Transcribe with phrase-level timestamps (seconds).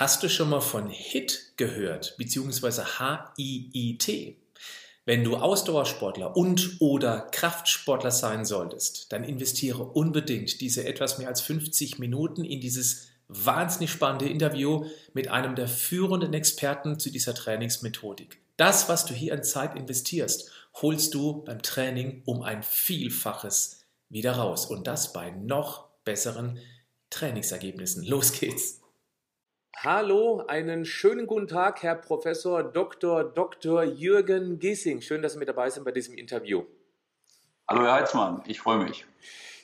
[0.00, 4.38] Hast du schon mal von HIT gehört, beziehungsweise H-I-I-T?
[5.04, 11.42] Wenn du Ausdauersportler und oder Kraftsportler sein solltest, dann investiere unbedingt diese etwas mehr als
[11.42, 18.38] 50 Minuten in dieses wahnsinnig spannende Interview mit einem der führenden Experten zu dieser Trainingsmethodik.
[18.56, 24.32] Das, was du hier an Zeit investierst, holst du beim Training um ein Vielfaches wieder
[24.32, 26.58] raus und das bei noch besseren
[27.10, 28.02] Trainingsergebnissen.
[28.02, 28.79] Los geht's!
[29.76, 33.24] Hallo, einen schönen guten Tag, Herr Professor Dr.
[33.24, 33.82] Dr.
[33.82, 35.00] Jürgen Giesing.
[35.00, 36.64] Schön, dass Sie mit dabei sind bei diesem Interview.
[37.66, 39.06] Hallo, Herr Heitzmann, ich freue mich.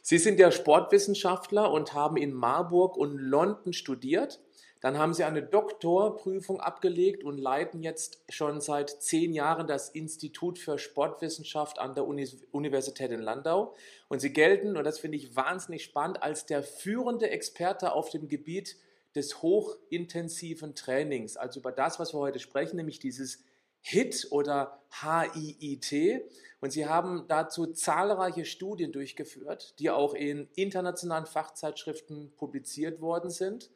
[0.01, 4.41] Sie sind ja Sportwissenschaftler und haben in Marburg und London studiert.
[4.81, 10.59] Dann haben Sie eine Doktorprüfung abgelegt und leiten jetzt schon seit zehn Jahren das Institut
[10.59, 13.75] für Sportwissenschaft an der Universität in Landau.
[14.09, 18.29] Und Sie gelten, und das finde ich wahnsinnig spannend, als der führende Experte auf dem
[18.29, 18.77] Gebiet
[19.17, 23.43] des hochintensiven Trainings, also über das, was wir heute sprechen, nämlich dieses
[23.81, 26.25] HIT oder HIIT.
[26.61, 33.71] Und sie haben dazu zahlreiche Studien durchgeführt, die auch in internationalen Fachzeitschriften publiziert worden sind.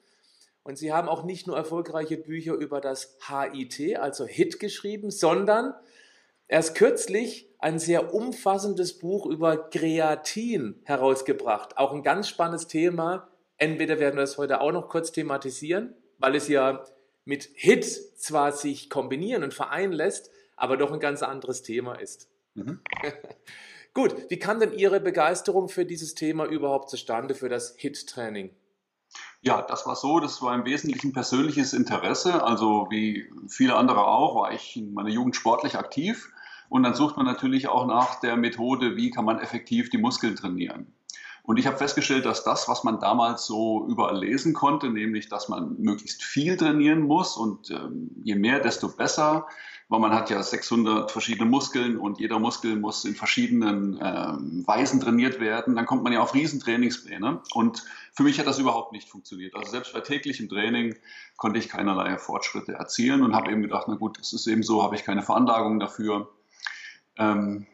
[0.62, 5.74] Und sie haben auch nicht nur erfolgreiche Bücher über das HIT, also HIT geschrieben, sondern
[6.48, 11.78] erst kürzlich ein sehr umfassendes Buch über Kreatin herausgebracht.
[11.78, 13.29] Auch ein ganz spannendes Thema,
[13.60, 16.82] Entweder werden wir das heute auch noch kurz thematisieren, weil es ja
[17.26, 17.84] mit Hit
[18.18, 22.30] zwar sich kombinieren und vereinen lässt, aber doch ein ganz anderes Thema ist.
[22.54, 22.80] Mhm.
[23.94, 28.50] Gut, wie kam denn Ihre Begeisterung für dieses Thema überhaupt zustande, für das Hit-Training?
[29.42, 32.42] Ja, das war so, das war im Wesentlichen persönliches Interesse.
[32.42, 36.32] Also wie viele andere auch, war ich in meiner Jugend sportlich aktiv.
[36.70, 40.36] Und dann sucht man natürlich auch nach der Methode, wie kann man effektiv die Muskeln
[40.36, 40.94] trainieren.
[41.42, 45.48] Und ich habe festgestellt, dass das, was man damals so überall lesen konnte, nämlich, dass
[45.48, 49.46] man möglichst viel trainieren muss und ähm, je mehr, desto besser,
[49.90, 55.00] weil man hat ja 600 verschiedene Muskeln und jeder Muskel muss in verschiedenen ähm, Weisen
[55.00, 55.74] trainiert werden.
[55.74, 57.42] Dann kommt man ja auf Riesentrainingspläne.
[57.54, 59.56] Und für mich hat das überhaupt nicht funktioniert.
[59.56, 60.94] Also selbst bei täglichem Training
[61.36, 64.84] konnte ich keinerlei Fortschritte erzielen und habe eben gedacht, na gut, das ist eben so,
[64.84, 66.30] habe ich keine Veranlagung dafür.
[67.16, 67.66] Ähm,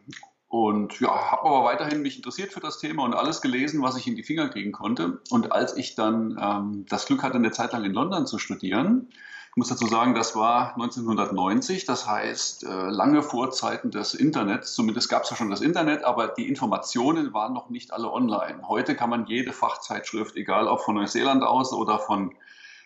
[0.65, 4.06] und ja, habe aber weiterhin mich interessiert für das Thema und alles gelesen, was ich
[4.06, 5.21] in die Finger kriegen konnte.
[5.28, 9.09] Und als ich dann ähm, das Glück hatte, eine Zeit lang in London zu studieren,
[9.50, 14.72] ich muss dazu sagen, das war 1990, das heißt äh, lange vor Zeiten des Internets.
[14.72, 18.66] Zumindest gab es ja schon das Internet, aber die Informationen waren noch nicht alle online.
[18.66, 22.34] Heute kann man jede Fachzeitschrift, egal ob von Neuseeland aus oder von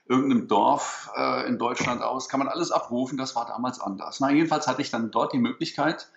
[0.08, 3.16] irgendeinem Dorf äh, in Deutschland aus, kann man alles abrufen.
[3.16, 4.18] Das war damals anders.
[4.18, 6.10] Na, jedenfalls hatte ich dann dort die Möglichkeit,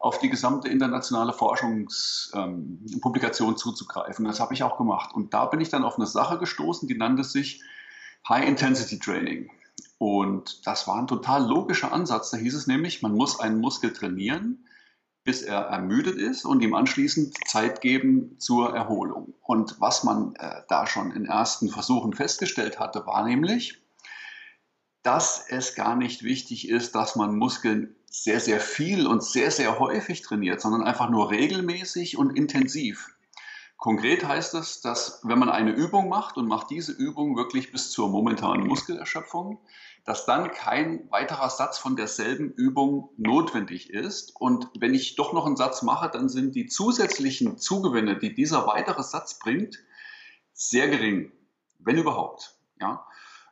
[0.00, 4.24] auf die gesamte internationale Forschungspublikation ähm, zuzugreifen.
[4.24, 5.14] Das habe ich auch gemacht.
[5.14, 7.62] Und da bin ich dann auf eine Sache gestoßen, die nannte sich
[8.26, 9.50] High Intensity Training.
[9.98, 12.30] Und das war ein total logischer Ansatz.
[12.30, 14.64] Da hieß es nämlich, man muss einen Muskel trainieren,
[15.22, 19.34] bis er ermüdet ist und ihm anschließend Zeit geben zur Erholung.
[19.42, 23.79] Und was man äh, da schon in ersten Versuchen festgestellt hatte, war nämlich,
[25.02, 29.78] dass es gar nicht wichtig ist, dass man Muskeln sehr, sehr viel und sehr, sehr
[29.78, 33.08] häufig trainiert, sondern einfach nur regelmäßig und intensiv.
[33.80, 37.90] Konkret heißt es, dass wenn man eine Übung macht und macht diese Übung wirklich bis
[37.90, 39.58] zur momentanen Muskelerschöpfung,
[40.04, 44.36] dass dann kein weiterer Satz von derselben Übung notwendig ist.
[44.36, 48.66] Und wenn ich doch noch einen Satz mache, dann sind die zusätzlichen Zugewinne, die dieser
[48.66, 49.78] weitere Satz bringt,
[50.52, 51.32] sehr gering,
[51.78, 52.58] wenn überhaupt.
[52.80, 53.06] Ja?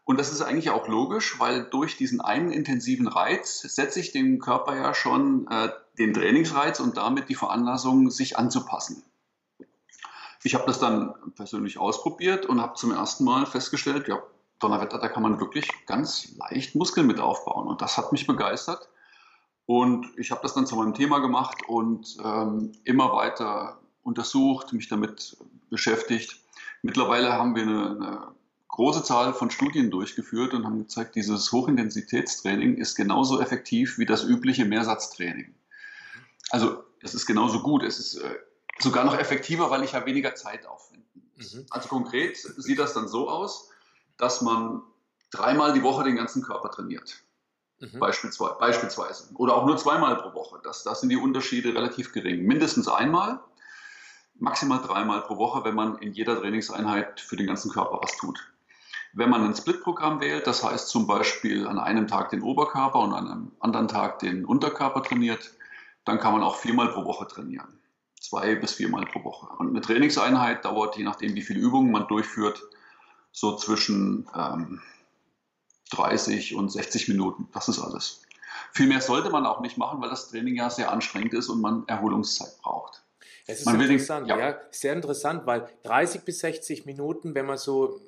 [0.09, 4.39] Und das ist eigentlich auch logisch, weil durch diesen einen intensiven Reiz setze ich dem
[4.39, 9.03] Körper ja schon äh, den Trainingsreiz und damit die Veranlassung, sich anzupassen.
[10.43, 14.23] Ich habe das dann persönlich ausprobiert und habe zum ersten Mal festgestellt, ja,
[14.61, 17.69] Donnerwetter, da kann man wirklich ganz leicht Muskeln mit aufbauen.
[17.69, 18.89] Und das hat mich begeistert.
[19.67, 24.89] Und ich habe das dann zu meinem Thema gemacht und ähm, immer weiter untersucht, mich
[24.89, 25.37] damit
[25.69, 26.41] beschäftigt.
[26.81, 28.38] Mittlerweile haben wir eine, eine
[28.69, 34.25] große Zahl von Studien durchgeführt und haben gezeigt, dieses Hochintensitätstraining ist genauso effektiv wie das
[34.25, 35.55] übliche Mehrsatztraining.
[36.51, 38.39] Also es ist genauso gut, es ist äh,
[38.79, 41.55] sogar noch effektiver, weil ich ja weniger Zeit aufwenden muss.
[41.55, 41.67] Mhm.
[41.71, 43.71] Also konkret sieht das dann so aus,
[44.17, 44.83] dass man
[45.31, 47.23] dreimal die Woche den ganzen Körper trainiert.
[47.81, 47.99] Mhm.
[47.99, 49.29] Beispielsweise, beispielsweise.
[49.35, 50.61] Oder auch nur zweimal pro Woche.
[50.63, 52.45] Das, das sind die Unterschiede relativ gering.
[52.45, 53.41] Mindestens einmal,
[54.35, 58.53] maximal dreimal pro Woche, wenn man in jeder Trainingseinheit für den ganzen Körper was tut.
[59.15, 63.13] Wenn man ein Split-Programm wählt, das heißt zum Beispiel an einem Tag den Oberkörper und
[63.13, 65.53] an einem anderen Tag den Unterkörper trainiert,
[66.05, 67.81] dann kann man auch viermal pro Woche trainieren.
[68.21, 69.47] Zwei bis viermal pro Woche.
[69.59, 72.61] Und eine Trainingseinheit dauert, je nachdem wie viele Übungen man durchführt,
[73.33, 74.81] so zwischen ähm,
[75.91, 77.49] 30 und 60 Minuten.
[77.53, 78.23] Das ist alles.
[78.73, 81.61] Viel mehr sollte man auch nicht machen, weil das Training ja sehr anstrengend ist und
[81.61, 83.03] man Erholungszeit braucht.
[83.47, 84.39] Es ist man interessant, ja.
[84.39, 87.99] ja, sehr interessant, weil 30 bis 60 Minuten, wenn man so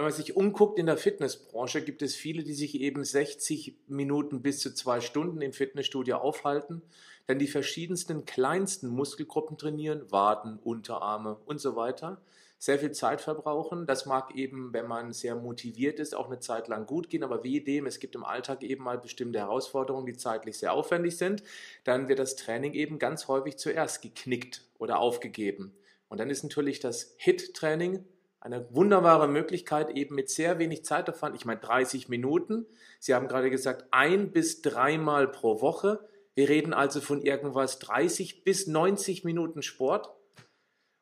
[0.00, 4.40] wenn man sich umguckt in der Fitnessbranche, gibt es viele, die sich eben 60 Minuten
[4.40, 6.80] bis zu zwei Stunden im Fitnessstudio aufhalten,
[7.26, 12.22] dann die verschiedensten kleinsten Muskelgruppen trainieren, Waden, Unterarme und so weiter.
[12.58, 13.86] Sehr viel Zeit verbrauchen.
[13.86, 17.44] Das mag eben, wenn man sehr motiviert ist, auch eine Zeit lang gut gehen, aber
[17.44, 21.42] wie dem, es gibt im Alltag eben mal bestimmte Herausforderungen, die zeitlich sehr aufwendig sind,
[21.84, 25.74] dann wird das Training eben ganz häufig zuerst geknickt oder aufgegeben.
[26.08, 28.02] Und dann ist natürlich das HIT-Training
[28.40, 32.66] eine wunderbare Möglichkeit, eben mit sehr wenig Zeitaufwand, ich meine 30 Minuten.
[32.98, 36.00] Sie haben gerade gesagt, ein bis dreimal pro Woche.
[36.34, 40.10] Wir reden also von irgendwas 30 bis 90 Minuten Sport.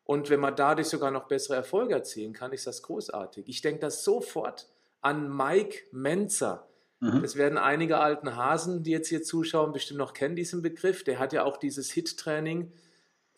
[0.03, 3.47] Und wenn man dadurch sogar noch bessere Erfolge erzielen kann, ist das großartig.
[3.49, 4.69] Ich denke das sofort
[5.01, 6.67] an Mike Menzer.
[7.01, 7.23] Mhm.
[7.23, 11.05] Das werden einige alten Hasen, die jetzt hier zuschauen, bestimmt noch kennen diesen Begriff.
[11.05, 12.73] Der hat ja auch dieses HIT-Training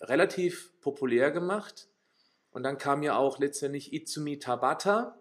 [0.01, 1.90] relativ populär gemacht.
[2.51, 5.19] Und dann kam ja auch letztendlich Itsumi Tabata,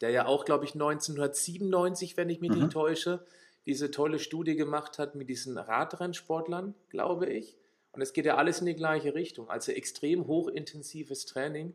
[0.00, 2.60] der ja auch, glaube ich, 1997, wenn ich mich mhm.
[2.60, 3.24] nicht täusche,
[3.66, 7.56] diese tolle Studie gemacht hat mit diesen Radrennsportlern, glaube ich.
[7.92, 9.50] Und es geht ja alles in die gleiche Richtung.
[9.50, 11.74] Also extrem hochintensives Training.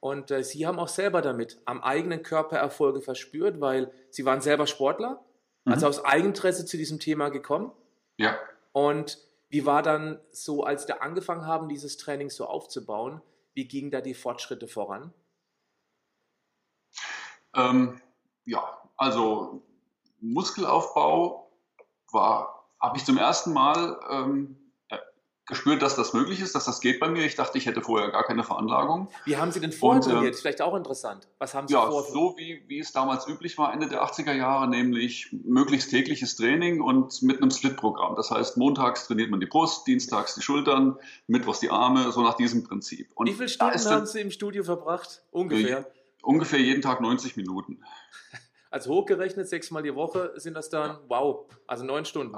[0.00, 4.40] Und äh, Sie haben auch selber damit am eigenen Körper Erfolge verspürt, weil Sie waren
[4.40, 5.24] selber Sportler,
[5.64, 5.72] mhm.
[5.72, 7.70] also aus Eigeninteresse zu diesem Thema gekommen.
[8.16, 8.36] Ja.
[8.72, 9.18] Und
[9.48, 13.22] wie war dann so, als da angefangen haben, dieses Training so aufzubauen?
[13.54, 15.12] Wie gingen da die Fortschritte voran?
[17.54, 18.00] Ähm,
[18.44, 19.62] ja, also
[20.20, 21.50] Muskelaufbau
[22.12, 24.56] war, habe ich zum ersten Mal ähm,
[25.52, 27.24] gespürt, dass das möglich ist, dass das geht bei mir.
[27.24, 29.08] Ich dachte, ich hätte vorher gar keine Veranlagung.
[29.24, 30.34] Wie haben Sie denn vorher Und, trainiert?
[30.34, 31.28] Äh, Vielleicht auch interessant.
[31.38, 32.10] Was haben Sie ja, vorher?
[32.12, 36.80] so wie, wie es damals üblich war, Ende der 80er Jahre, nämlich möglichst tägliches Training
[36.80, 38.16] und mit einem Split-Programm.
[38.16, 42.34] Das heißt, montags trainiert man die Brust, dienstags die Schultern, mittwochs die Arme, so nach
[42.34, 43.10] diesem Prinzip.
[43.14, 45.22] Und wie viele Stunden haben Sie im Studio verbracht?
[45.30, 45.86] Ungefähr?
[46.22, 47.82] Ungefähr jeden Tag 90 Minuten.
[48.72, 52.34] Also hochgerechnet, sechsmal die Woche sind das dann, wow, also neun Stunden.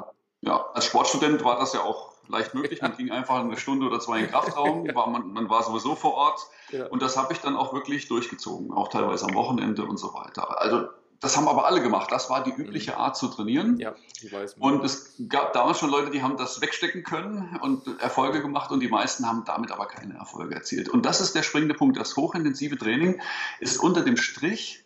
[0.46, 2.82] Ja, als Sportstudent war das ja auch leicht möglich.
[2.82, 5.94] Man ging einfach eine Stunde oder zwei in den Kraftraum, war man, man war sowieso
[5.94, 6.40] vor Ort.
[6.70, 6.86] Ja.
[6.86, 10.60] Und das habe ich dann auch wirklich durchgezogen, auch teilweise am Wochenende und so weiter.
[10.60, 10.88] Also
[11.20, 12.12] das haben aber alle gemacht.
[12.12, 12.98] Das war die übliche mhm.
[12.98, 13.78] Art zu trainieren.
[13.78, 14.54] Ja, ich weiß.
[14.58, 18.80] Und es gab damals schon Leute, die haben das wegstecken können und Erfolge gemacht und
[18.80, 20.88] die meisten haben damit aber keine Erfolge erzielt.
[20.88, 21.96] Und das ist der springende Punkt.
[21.96, 23.20] Das hochintensive Training
[23.58, 24.84] ist unter dem Strich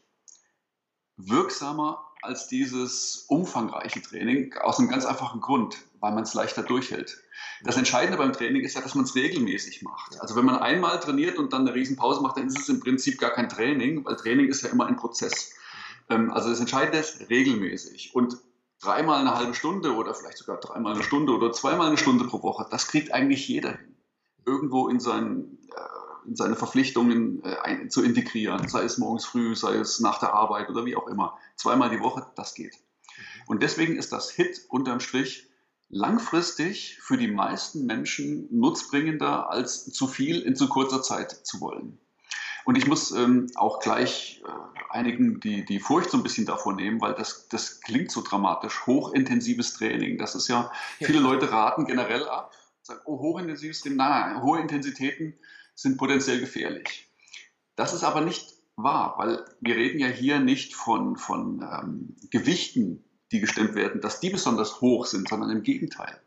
[1.16, 7.22] wirksamer als dieses umfangreiche Training aus einem ganz einfachen Grund, weil man es leichter durchhält.
[7.62, 10.20] Das Entscheidende beim Training ist ja, dass man es regelmäßig macht.
[10.20, 13.18] Also wenn man einmal trainiert und dann eine Riesenpause macht, dann ist es im Prinzip
[13.18, 15.52] gar kein Training, weil Training ist ja immer ein Prozess.
[16.08, 18.14] Ähm, also das Entscheidende ist regelmäßig.
[18.14, 18.38] Und
[18.80, 22.42] dreimal eine halbe Stunde oder vielleicht sogar dreimal eine Stunde oder zweimal eine Stunde pro
[22.42, 23.96] Woche, das kriegt eigentlich jeder hin.
[24.46, 25.80] Irgendwo in, seinen, äh,
[26.28, 30.68] in seine Verpflichtungen äh, zu integrieren, sei es morgens früh, sei es nach der Arbeit
[30.68, 31.38] oder wie auch immer.
[31.56, 32.74] Zweimal die Woche, das geht.
[33.46, 35.48] Und deswegen ist das Hit unterm Strich
[35.88, 41.98] langfristig für die meisten Menschen nutzbringender, als zu viel in zu kurzer Zeit zu wollen.
[42.66, 46.74] Und ich muss ähm, auch gleich äh, einigen die, die Furcht so ein bisschen davor
[46.74, 48.86] nehmen, weil das, das klingt so dramatisch.
[48.86, 50.18] Hochintensives Training.
[50.18, 52.52] Das ist ja, viele Leute raten generell ab,
[52.82, 55.38] sagen, oh, hochintensives Training, nein, hohe Intensitäten
[55.78, 57.08] sind potenziell gefährlich.
[57.76, 63.04] Das ist aber nicht wahr, weil wir reden ja hier nicht von, von ähm, Gewichten,
[63.30, 66.20] die gestemmt werden, dass die besonders hoch sind, sondern im Gegenteil.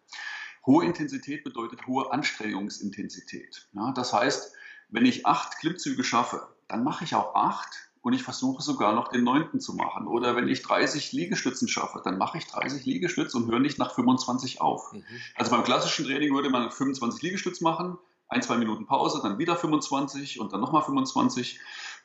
[0.66, 3.68] Hohe Intensität bedeutet hohe Anstrengungsintensität.
[3.74, 4.54] Ja, das heißt,
[4.88, 9.10] wenn ich acht Klimmzüge schaffe, dann mache ich auch acht und ich versuche sogar noch
[9.10, 10.08] den neunten zu machen.
[10.08, 13.94] Oder wenn ich 30 Liegestützen schaffe, dann mache ich 30 Liegestütze und höre nicht nach
[13.94, 14.94] 25 auf.
[14.94, 15.04] Mhm.
[15.36, 17.98] Also beim klassischen Training würde man 25 Liegestütze machen,
[18.32, 21.60] ein, zwei Minuten Pause, dann wieder 25 und dann nochmal 25.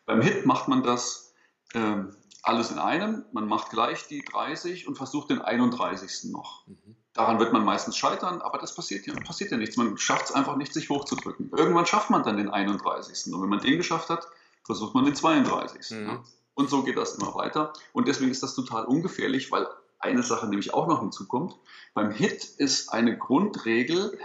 [0.06, 1.32] Beim Hit macht man das
[1.72, 2.02] äh,
[2.42, 3.24] alles in einem.
[3.32, 6.32] Man macht gleich die 30 und versucht den 31.
[6.32, 6.66] noch.
[6.66, 6.96] Mhm.
[7.12, 9.76] Daran wird man meistens scheitern, aber das passiert ja, passiert ja nichts.
[9.76, 11.50] Man schafft es einfach nicht, sich hochzudrücken.
[11.56, 13.32] Irgendwann schafft man dann den 31.
[13.32, 14.26] Und wenn man den geschafft hat,
[14.64, 15.96] versucht man den 32.
[15.96, 16.06] Mhm.
[16.06, 16.24] Ja.
[16.54, 17.72] Und so geht das immer weiter.
[17.92, 19.68] Und deswegen ist das total ungefährlich, weil
[20.00, 21.56] eine Sache nämlich auch noch hinzukommt.
[21.94, 24.18] Beim Hit ist eine Grundregel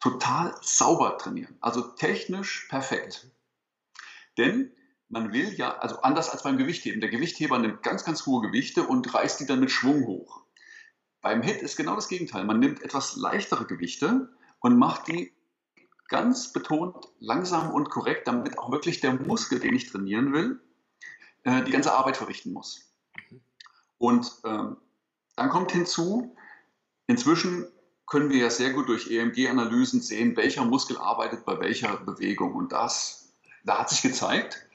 [0.00, 1.56] total sauber trainieren.
[1.60, 3.24] Also technisch perfekt.
[3.24, 3.30] Mhm.
[4.38, 4.72] Denn
[5.08, 7.00] man will ja, also anders als beim Gewichtheben.
[7.00, 10.42] Der Gewichtheber nimmt ganz, ganz hohe Gewichte und reißt die dann mit Schwung hoch.
[11.20, 12.44] Beim Hit ist genau das Gegenteil.
[12.44, 14.30] Man nimmt etwas leichtere Gewichte
[14.60, 15.32] und macht die
[16.08, 20.60] ganz betont langsam und korrekt, damit auch wirklich der Muskel, den ich trainieren will,
[21.44, 22.92] äh, die ganze Arbeit verrichten muss.
[23.98, 24.76] Und ähm,
[25.36, 26.36] dann kommt hinzu,
[27.06, 27.66] inzwischen
[28.10, 32.54] können wir ja sehr gut durch EMG-Analysen sehen, welcher Muskel arbeitet bei welcher Bewegung.
[32.54, 33.32] Und das,
[33.64, 34.66] da hat sich gezeigt,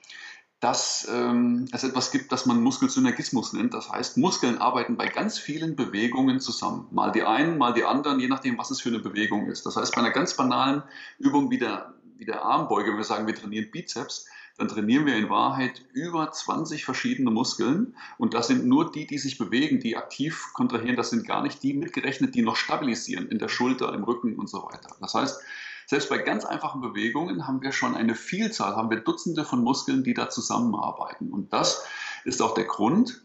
[0.62, 3.74] dass ähm, es etwas gibt, das man Muskelsynergismus nennt.
[3.74, 6.88] Das heißt, Muskeln arbeiten bei ganz vielen Bewegungen zusammen.
[6.92, 9.66] Mal die einen, mal die anderen, je nachdem, was es für eine Bewegung ist.
[9.66, 10.82] Das heißt, bei einer ganz banalen
[11.20, 15.18] Übung wie der, wie der Armbeuge, wenn wir sagen, wir trainieren Bizeps, dann trainieren wir
[15.18, 17.96] in Wahrheit über 20 verschiedene Muskeln.
[18.18, 20.96] Und das sind nur die, die sich bewegen, die aktiv kontrahieren.
[20.96, 24.50] Das sind gar nicht die mitgerechnet, die noch stabilisieren in der Schulter, im Rücken und
[24.50, 24.96] so weiter.
[25.02, 25.42] Das heißt,
[25.88, 30.04] selbst bei ganz einfachen Bewegungen haben wir schon eine Vielzahl, haben wir Dutzende von Muskeln,
[30.04, 31.32] die da zusammenarbeiten.
[31.32, 31.86] Und das
[32.24, 33.25] ist auch der Grund,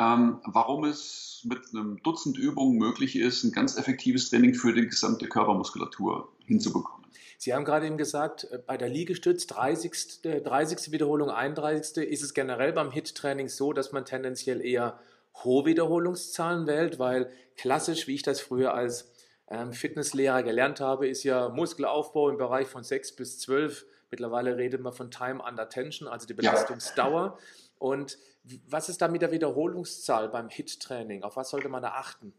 [0.00, 4.86] ähm, warum es mit einem Dutzend Übungen möglich ist, ein ganz effektives Training für die
[4.86, 7.06] gesamte Körpermuskulatur hinzubekommen.
[7.36, 10.22] Sie haben gerade eben gesagt, äh, bei der Liegestütz 30.
[10.22, 10.92] 30.
[10.92, 12.08] Wiederholung, 31.
[12.08, 14.98] ist es generell beim HIT-Training so, dass man tendenziell eher
[15.44, 19.12] hohe Wiederholungszahlen wählt, weil klassisch, wie ich das früher als
[19.48, 23.86] ähm, Fitnesslehrer gelernt habe, ist ja Muskelaufbau im Bereich von 6 bis 12.
[24.10, 27.38] Mittlerweile redet man von Time under Tension, also die Belastungsdauer.
[27.38, 27.38] Ja.
[27.78, 28.18] Und
[28.66, 31.22] was ist da mit der Wiederholungszahl beim HIT-Training?
[31.22, 32.32] Auf was sollte man da achten?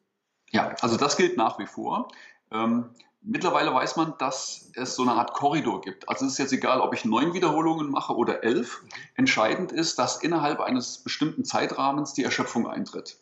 [0.49, 2.09] Ja, also das gilt nach wie vor.
[2.51, 2.89] Ähm,
[3.21, 6.09] mittlerweile weiß man, dass es so eine Art Korridor gibt.
[6.09, 8.83] Also es ist jetzt egal, ob ich neun Wiederholungen mache oder elf.
[9.15, 13.19] Entscheidend ist, dass innerhalb eines bestimmten Zeitrahmens die Erschöpfung eintritt.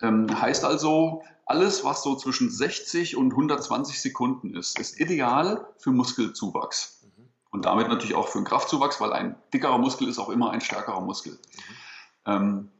[0.00, 5.90] Ähm, heißt also, alles, was so zwischen 60 und 120 Sekunden ist, ist ideal für
[5.90, 7.04] Muskelzuwachs.
[7.04, 7.28] Mhm.
[7.50, 10.60] Und damit natürlich auch für einen Kraftzuwachs, weil ein dickerer Muskel ist auch immer ein
[10.60, 11.34] stärkerer Muskel.
[11.34, 11.85] Mhm.
[12.26, 12.70] Ähm,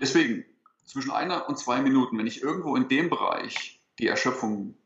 [0.00, 0.44] deswegen,
[0.84, 4.76] zwischen einer und zwei Minuten, wenn ich irgendwo in dem Bereich die Erschöpfung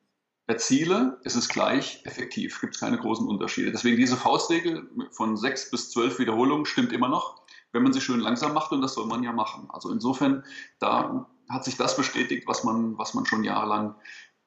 [0.46, 2.60] erziele, ist es gleich effektiv.
[2.60, 3.70] Gibt es keine großen Unterschiede.
[3.70, 7.40] Deswegen diese Faustregel von sechs bis zwölf Wiederholungen stimmt immer noch
[7.72, 9.68] wenn man sie schön langsam macht und das soll man ja machen.
[9.70, 10.44] Also insofern,
[10.78, 13.94] da hat sich das bestätigt, was man, was man schon jahrelang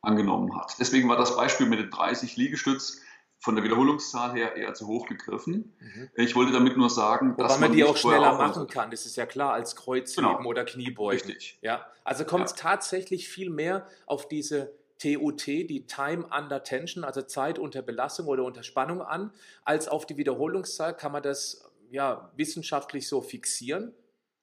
[0.02, 0.76] angenommen hat.
[0.80, 3.02] Deswegen war das Beispiel mit den 30 Liegestütz
[3.44, 5.76] von der Wiederholungszahl her eher zu hoch gegriffen.
[5.78, 6.10] Mhm.
[6.16, 8.90] Ich wollte damit nur sagen, Wobei dass man, man die auch schneller machen kann.
[8.90, 10.50] Das ist ja klar als Kreuzheben genau.
[10.50, 11.28] oder Kniebeugen.
[11.28, 11.60] Richtig.
[11.62, 12.58] Ja, also kommt es ja.
[12.58, 18.46] tatsächlich viel mehr auf diese TUT, die Time Under Tension, also Zeit unter Belastung oder
[18.46, 19.34] unter Spannung an,
[19.66, 20.96] als auf die Wiederholungszahl.
[20.96, 23.94] Kann man das ja, wissenschaftlich so fixieren?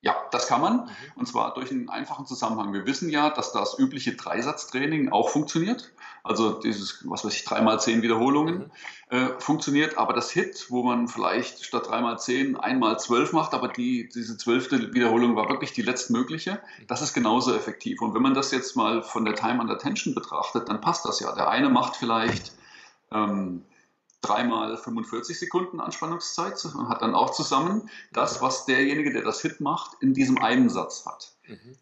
[0.03, 0.77] Ja, das kann man.
[0.77, 0.89] Mhm.
[1.17, 2.73] Und zwar durch einen einfachen Zusammenhang.
[2.73, 5.93] Wir wissen ja, dass das übliche Dreisatztraining auch funktioniert.
[6.23, 8.71] Also dieses, was weiß ich, dreimal zehn Wiederholungen
[9.11, 9.17] mhm.
[9.17, 9.99] äh, funktioniert.
[9.99, 14.39] Aber das Hit, wo man vielleicht statt dreimal zehn einmal zwölf macht, aber die, diese
[14.39, 18.01] zwölfte Wiederholung war wirklich die letztmögliche, das ist genauso effektiv.
[18.01, 21.21] Und wenn man das jetzt mal von der Time under Tension betrachtet, dann passt das
[21.21, 21.35] ja.
[21.35, 22.53] Der eine macht vielleicht
[23.13, 23.65] ähm,
[24.21, 29.61] dreimal 45 Sekunden Anspannungszeit und hat dann auch zusammen das, was derjenige, der das Hit
[29.61, 31.33] macht, in diesem einen Satz hat.
[31.47, 31.77] Mhm.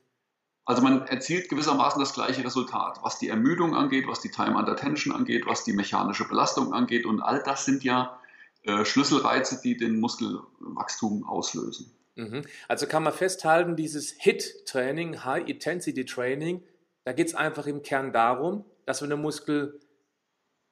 [0.64, 4.76] Also man erzielt gewissermaßen das gleiche Resultat, was die Ermüdung angeht, was die Time under
[4.76, 8.20] Tension angeht, was die mechanische Belastung angeht und all das sind ja
[8.64, 11.90] äh, Schlüsselreize, die den Muskelwachstum auslösen.
[12.16, 12.42] Mhm.
[12.68, 16.62] Also kann man festhalten, dieses HIT-Training, High-Intensity-Training,
[17.04, 19.80] da geht es einfach im Kern darum, dass man den Muskel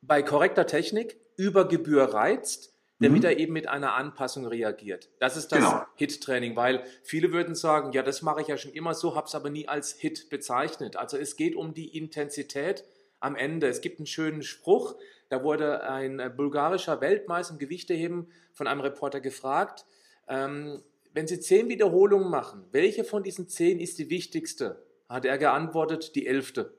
[0.03, 3.29] bei korrekter Technik über Gebühr reizt, damit mhm.
[3.29, 5.11] er eben mit einer Anpassung reagiert.
[5.21, 5.85] Das ist das genau.
[5.97, 9.35] Hit-Training, weil viele würden sagen, ja, das mache ich ja schon immer so, habe es
[9.35, 10.97] aber nie als Hit bezeichnet.
[10.97, 12.85] Also es geht um die Intensität
[13.21, 13.67] am Ende.
[13.69, 14.97] Es gibt einen schönen Spruch,
[15.29, 19.85] da wurde ein bulgarischer Weltmeister im Gewichteheben von einem Reporter gefragt,
[20.29, 24.85] ähm, wenn Sie zehn Wiederholungen machen, welche von diesen zehn ist die wichtigste?
[25.09, 26.75] Hat er geantwortet, die elfte.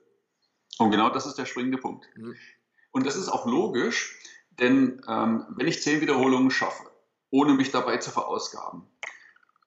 [0.78, 2.06] Und genau das ist der springende Punkt.
[2.14, 2.36] Mhm.
[2.92, 4.20] Und das ist auch logisch,
[4.60, 6.84] denn ähm, wenn ich zehn Wiederholungen schaffe,
[7.30, 8.82] ohne mich dabei zu verausgaben,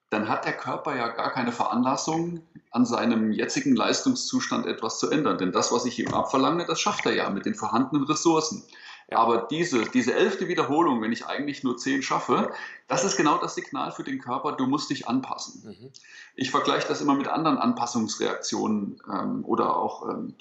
[0.10, 5.38] dann hat der Körper ja gar keine Veranlassung, an seinem jetzigen Leistungszustand etwas zu ändern.
[5.38, 8.64] Denn das, was ich ihm abverlange, das schafft er ja mit den vorhandenen Ressourcen.
[9.10, 12.52] Aber diese, diese elfte Wiederholung, wenn ich eigentlich nur zehn schaffe,
[12.88, 15.64] das ist genau das Signal für den Körper, du musst dich anpassen.
[15.66, 15.92] Mhm.
[16.36, 20.36] Ich vergleiche das immer mit anderen Anpassungsreaktionen ähm, oder auch ähm,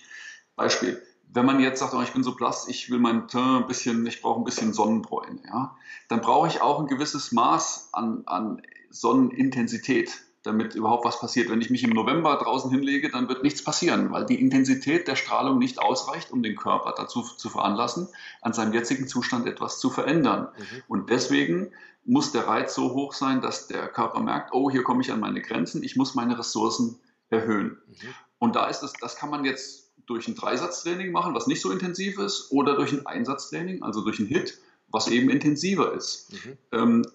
[0.55, 3.67] Beispiel wenn man jetzt sagt, oh, ich bin so blass, ich will mein Teint ein
[3.67, 5.77] bisschen, ich brauche ein bisschen Sonnenbräune, ja,
[6.09, 11.51] dann brauche ich auch ein gewisses Maß an, an Sonnenintensität, damit überhaupt was passiert.
[11.51, 15.17] Wenn ich mich im November draußen hinlege, dann wird nichts passieren, weil die Intensität der
[15.17, 18.09] Strahlung nicht ausreicht, um den Körper dazu zu veranlassen,
[18.41, 20.49] an seinem jetzigen Zustand etwas zu verändern.
[20.57, 20.83] Mhm.
[20.89, 21.71] Und deswegen
[22.05, 25.21] muss der Reiz so hoch sein, dass der Körper merkt, oh, hier komme ich an
[25.21, 27.79] meine Grenzen, ich muss meine Ressourcen erhöhen.
[27.87, 28.15] Mhm.
[28.39, 31.71] Und da ist es, das kann man jetzt durch ein Dreisatztraining machen, was nicht so
[31.71, 36.33] intensiv ist, oder durch ein Einsatztraining, also durch ein Hit, was eben intensiver ist.
[36.33, 36.59] Mhm.
[36.73, 37.07] Ähm,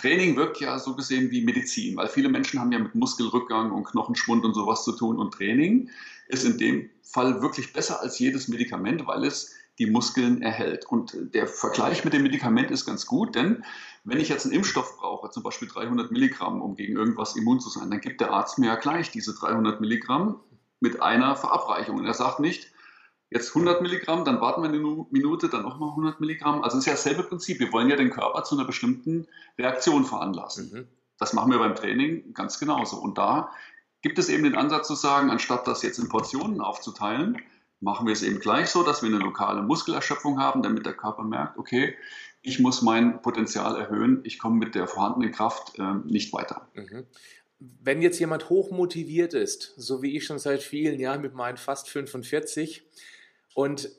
[0.00, 3.84] Training wirkt ja so gesehen wie Medizin, weil viele Menschen haben ja mit Muskelrückgang und
[3.84, 5.18] Knochenschwund und sowas zu tun.
[5.18, 5.90] Und Training
[6.28, 10.86] ist in dem Fall wirklich besser als jedes Medikament, weil es die Muskeln erhält.
[10.86, 13.64] Und der Vergleich mit dem Medikament ist ganz gut, denn
[14.04, 17.68] wenn ich jetzt einen Impfstoff brauche, zum Beispiel 300 Milligramm, um gegen irgendwas immun zu
[17.68, 20.40] sein, dann gibt der Arzt mir ja gleich diese 300 Milligramm
[20.80, 21.98] mit einer Verabreichung.
[21.98, 22.70] Und er sagt nicht,
[23.30, 26.62] jetzt 100 Milligramm, dann warten wir eine Minute, dann nochmal 100 Milligramm.
[26.62, 27.60] Also es ist ja dasselbe Prinzip.
[27.60, 29.26] Wir wollen ja den Körper zu einer bestimmten
[29.58, 30.70] Reaktion veranlassen.
[30.72, 30.88] Mhm.
[31.18, 32.96] Das machen wir beim Training ganz genauso.
[32.96, 33.52] Und da
[34.02, 37.40] gibt es eben den Ansatz zu sagen, anstatt das jetzt in Portionen aufzuteilen,
[37.80, 41.22] machen wir es eben gleich so, dass wir eine lokale Muskelerschöpfung haben, damit der Körper
[41.22, 41.94] merkt, okay,
[42.42, 46.68] ich muss mein Potenzial erhöhen, ich komme mit der vorhandenen Kraft äh, nicht weiter.
[46.74, 47.06] Mhm
[47.60, 51.90] wenn jetzt jemand hochmotiviert ist, so wie ich schon seit vielen Jahren mit meinen fast
[51.90, 52.82] 45
[53.54, 53.90] und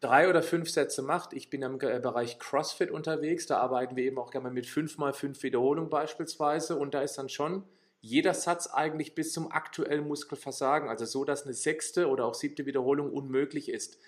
[0.00, 4.18] drei oder fünf Sätze macht, ich bin im Bereich CrossFit unterwegs, da arbeiten wir eben
[4.18, 7.64] auch gerne mit fünf mal fünf Wiederholungen beispielsweise und da ist dann schon
[8.00, 12.64] jeder Satz eigentlich bis zum aktuellen Muskelversagen, also so, dass eine sechste oder auch siebte
[12.64, 13.98] Wiederholung unmöglich ist.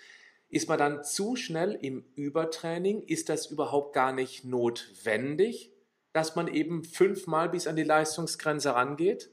[0.49, 3.01] Ist man dann zu schnell im Übertraining?
[3.01, 5.72] Ist das überhaupt gar nicht notwendig?
[6.13, 9.29] Dass man eben fünfmal bis an die Leistungsgrenze rangeht?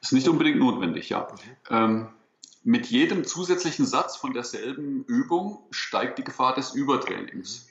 [0.00, 1.28] Ist nicht unbedingt notwendig, ja.
[1.68, 2.08] Ähm,
[2.62, 7.68] mit jedem zusätzlichen Satz von derselben Übung steigt die Gefahr des Übertrainings.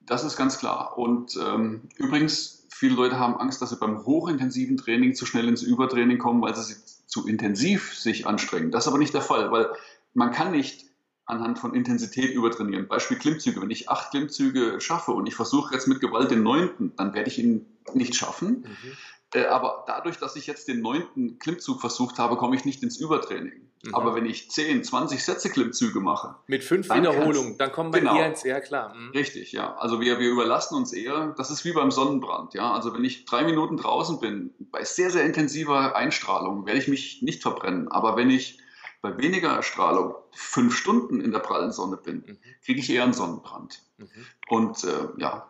[0.00, 0.96] Das ist ganz klar.
[0.96, 5.62] Und ähm, übrigens, viele Leute haben Angst, dass sie beim hochintensiven Training zu schnell ins
[5.62, 8.70] Übertraining kommen, weil sie zu intensiv sich anstrengen.
[8.70, 9.68] Das ist aber nicht der Fall, weil
[10.14, 10.85] man kann nicht
[11.26, 12.88] anhand von Intensität übertrainieren.
[12.88, 13.60] Beispiel Klimmzüge.
[13.60, 17.28] Wenn ich acht Klimmzüge schaffe und ich versuche jetzt mit Gewalt den neunten, dann werde
[17.28, 18.64] ich ihn nicht schaffen.
[18.66, 18.92] Mhm.
[19.34, 22.96] Äh, aber dadurch, dass ich jetzt den neunten Klimmzug versucht habe, komme ich nicht ins
[22.96, 23.68] Übertraining.
[23.84, 23.94] Mhm.
[23.94, 26.36] Aber wenn ich 10, 20 Sätze Klimmzüge mache.
[26.46, 28.94] Mit fünf Wiederholungen, dann kommen wir genau, eher ins, ja klar.
[28.94, 29.10] Mhm.
[29.10, 29.76] Richtig, ja.
[29.76, 32.72] Also wir, wir überlassen uns eher, das ist wie beim Sonnenbrand, ja.
[32.72, 37.20] Also wenn ich drei Minuten draußen bin, bei sehr, sehr intensiver Einstrahlung, werde ich mich
[37.22, 37.88] nicht verbrennen.
[37.88, 38.60] Aber wenn ich
[39.06, 42.38] bei weniger Strahlung fünf Stunden in der prallen Sonne bin, mhm.
[42.64, 43.82] kriege ich eher einen Sonnenbrand.
[43.98, 44.08] Mhm.
[44.48, 45.48] Und äh, ja,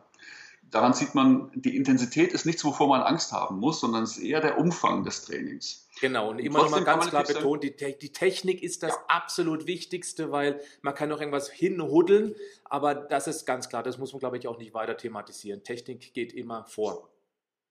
[0.70, 4.22] daran sieht man, die Intensität ist nichts, wovor man Angst haben muss, sondern es ist
[4.22, 5.88] eher der Umfang des Trainings.
[6.00, 9.00] Genau, und immer noch mal ganz klar betont, die, die, Technik ist das ja.
[9.08, 14.12] absolut Wichtigste, weil man kann noch irgendwas hinhuddeln, aber das ist ganz klar, das muss
[14.12, 15.64] man, glaube ich, auch nicht weiter thematisieren.
[15.64, 17.08] Technik geht immer vor.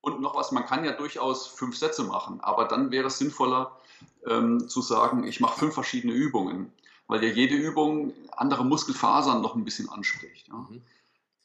[0.01, 3.79] Und noch was, man kann ja durchaus fünf Sätze machen, aber dann wäre es sinnvoller
[4.27, 6.71] ähm, zu sagen, ich mache fünf verschiedene Übungen,
[7.07, 10.47] weil ja jede Übung andere Muskelfasern noch ein bisschen anspricht.
[10.47, 10.55] Ja.
[10.55, 10.81] Mhm.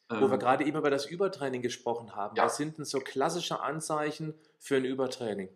[0.08, 2.44] Wo wir ähm, gerade eben über das Übertraining gesprochen haben, ja.
[2.44, 5.48] was sind denn so klassische Anzeichen für ein Übertraining?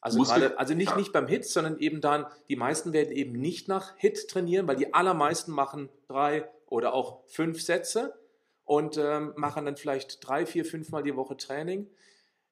[0.00, 0.96] Also, Muskel, gerade, also nicht, ja.
[0.96, 4.76] nicht beim Hit, sondern eben dann, die meisten werden eben nicht nach Hit trainieren, weil
[4.76, 8.18] die allermeisten machen drei oder auch fünf Sätze
[8.64, 11.88] und ähm, machen dann vielleicht drei, vier, fünf Mal die Woche Training.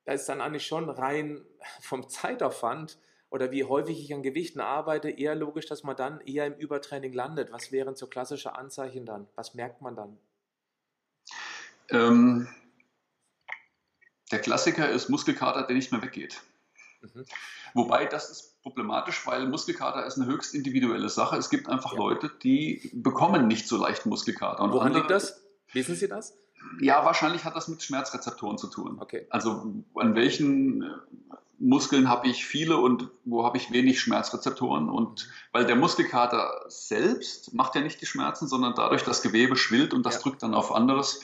[0.04, 1.44] Da ist dann eigentlich schon rein
[1.80, 2.98] vom Zeitaufwand
[3.30, 7.12] oder wie häufig ich an Gewichten arbeite, eher logisch, dass man dann eher im Übertraining
[7.12, 7.52] landet.
[7.52, 9.28] Was wären so klassische Anzeichen dann?
[9.36, 10.18] Was merkt man dann?
[11.90, 12.48] Ähm,
[14.32, 16.40] der Klassiker ist Muskelkater, der nicht mehr weggeht.
[17.00, 17.24] Mhm.
[17.74, 21.36] Wobei das ist problematisch, weil Muskelkater ist eine höchst individuelle Sache.
[21.36, 21.98] Es gibt einfach ja.
[21.98, 24.62] Leute, die bekommen nicht so leicht Muskelkater.
[24.62, 25.40] Und Woran andere, liegt das?
[25.72, 26.36] Wissen Sie das?
[26.80, 28.98] Ja, wahrscheinlich hat das mit Schmerzrezeptoren zu tun.
[29.00, 29.26] Okay.
[29.30, 30.86] Also an welchen äh,
[31.58, 34.88] Muskeln habe ich viele und wo habe ich wenig Schmerzrezeptoren.
[34.88, 39.92] Und weil der Muskelkater selbst macht ja nicht die Schmerzen, sondern dadurch das Gewebe schwillt
[39.92, 40.20] und das ja.
[40.22, 41.20] drückt dann auf anderes.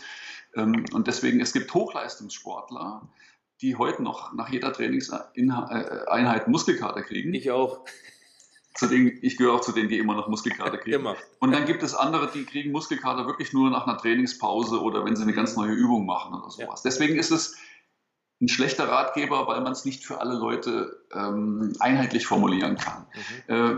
[0.55, 3.09] Ähm, und deswegen, es gibt Hochleistungssportler,
[3.63, 7.33] die heute noch nach jeder Trainingseinheit Muskelkater kriegen.
[7.33, 7.85] Ich auch
[8.77, 10.97] zu denen, ich gehöre auch zu denen, die immer noch Muskelkater kriegen.
[10.97, 11.17] Immer.
[11.41, 15.17] Und dann gibt es andere, die kriegen Muskelkater wirklich nur nach einer Trainingspause oder wenn
[15.17, 16.83] sie eine ganz neue Übung machen oder sowas.
[16.83, 16.91] Ja.
[16.91, 17.57] Deswegen ist es
[18.41, 23.07] ein schlechter Ratgeber, weil man es nicht für alle Leute ähm, einheitlich formulieren kann.
[23.49, 23.55] Mhm.
[23.55, 23.77] Äh,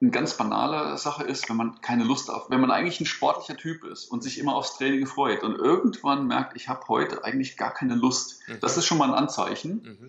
[0.00, 3.56] eine ganz banale Sache ist, wenn man keine Lust auf, wenn man eigentlich ein sportlicher
[3.56, 7.56] Typ ist und sich immer aufs Training freut und irgendwann merkt, ich habe heute eigentlich
[7.56, 8.40] gar keine Lust.
[8.48, 8.58] Mhm.
[8.60, 9.82] Das ist schon mal ein Anzeichen.
[9.84, 10.08] Mhm.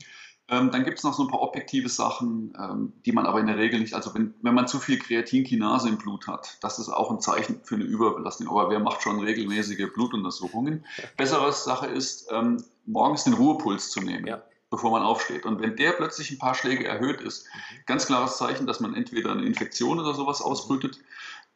[0.50, 3.48] Ähm, dann gibt es noch so ein paar objektive Sachen, ähm, die man aber in
[3.48, 6.90] der Regel nicht, also wenn, wenn man zu viel Kreatinkinase im Blut hat, das ist
[6.90, 8.50] auch ein Zeichen für eine Überbelastung.
[8.50, 10.86] Aber wer macht schon regelmäßige Blutuntersuchungen?
[11.18, 14.28] Bessere Sache ist, ähm, morgens den Ruhepuls zu nehmen.
[14.28, 14.44] Ja.
[14.70, 15.46] bevor man aufsteht.
[15.46, 17.86] Und wenn der plötzlich ein paar Schläge erhöht ist, mhm.
[17.86, 20.48] ganz klares Zeichen, dass man entweder eine Infektion oder sowas mhm.
[20.48, 21.00] ausbrütet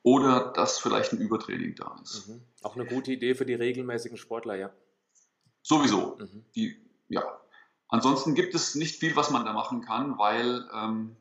[0.03, 2.29] oder dass vielleicht ein Übertraining da ist.
[2.29, 2.41] Mhm.
[2.61, 4.69] Auch eine gute Idee für die regelmäßigen Sportler, ja.
[5.63, 6.15] Sowieso.
[6.19, 6.45] Mhm.
[6.55, 6.77] Die,
[7.09, 7.23] ja,
[7.89, 11.15] Ansonsten gibt es nicht viel, was man da machen kann, weil ähm,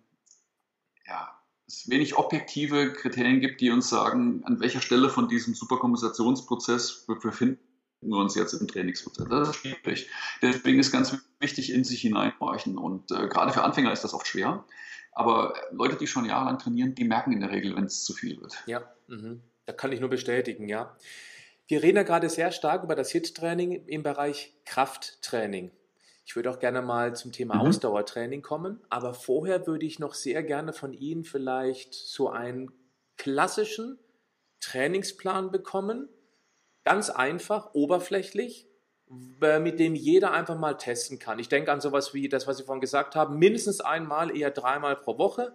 [1.07, 7.07] ja, es wenig objektive Kriterien gibt, die uns sagen, an welcher Stelle von diesem Superkompensationsprozess
[7.07, 7.59] befinden
[8.01, 9.27] wir uns jetzt im Trainingsprozess.
[9.29, 10.11] Das ist schwierig.
[10.43, 12.79] Deswegen ist ganz wichtig, in sich hineinhorchen.
[12.79, 14.65] Und äh, gerade für Anfänger ist das oft schwer.
[15.13, 18.41] Aber Leute, die schon jahrelang trainieren, die merken in der Regel, wenn es zu viel
[18.41, 18.63] wird.
[18.67, 19.43] Ja, mhm.
[19.65, 20.95] da kann ich nur bestätigen, ja.
[21.69, 25.73] Wir reden ja gerade sehr stark über das HIT-Training im Bereich Krafttraining.
[26.27, 27.61] Ich würde auch gerne mal zum Thema mhm.
[27.61, 32.73] Ausdauertraining kommen, aber vorher würde ich noch sehr gerne von Ihnen vielleicht so einen
[33.17, 33.97] klassischen
[34.61, 36.09] Trainingsplan bekommen,
[36.85, 38.69] ganz einfach, oberflächlich,
[39.09, 41.39] mit dem jeder einfach mal testen kann.
[41.39, 44.97] Ich denke an sowas wie das, was Sie vorhin gesagt haben, mindestens einmal, eher dreimal
[44.97, 45.55] pro Woche,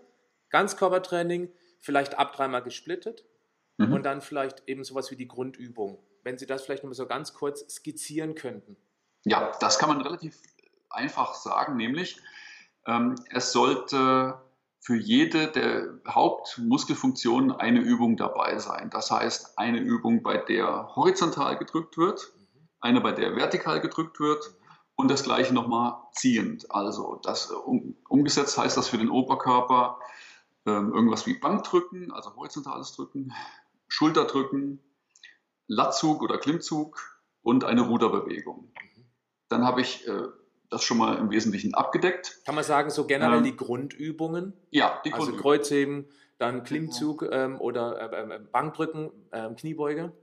[0.52, 3.26] Ganzkörpertraining, vielleicht ab dreimal gesplittet
[3.76, 3.92] mhm.
[3.92, 6.02] und dann vielleicht eben sowas wie die Grundübung.
[6.24, 8.78] Wenn Sie das vielleicht nochmal so ganz kurz skizzieren könnten.
[9.24, 10.42] Ja, das kann man relativ
[10.94, 12.22] einfach sagen, nämlich
[12.86, 14.40] ähm, es sollte
[14.80, 18.90] für jede der Hauptmuskelfunktionen eine Übung dabei sein.
[18.90, 22.34] Das heißt, eine Übung, bei der horizontal gedrückt wird,
[22.80, 24.56] eine, bei der vertikal gedrückt wird
[24.96, 26.72] und das gleiche nochmal ziehend.
[26.72, 30.00] Also das um, umgesetzt heißt das für den Oberkörper
[30.66, 33.34] ähm, irgendwas wie Bankdrücken, also horizontales Drücken,
[33.88, 34.80] Schulterdrücken,
[35.68, 38.72] Latzug oder Klimmzug und eine Ruderbewegung.
[39.48, 40.28] Dann habe ich äh,
[40.72, 42.40] das schon mal im Wesentlichen abgedeckt.
[42.46, 44.54] Kann man sagen, so generell ähm, die Grundübungen?
[44.72, 45.34] Ja, die also Grundübungen.
[45.34, 46.06] Also Kreuzheben,
[46.40, 50.14] dann Klimmzug ähm, oder äh, Bankdrücken, äh, Kniebeuge?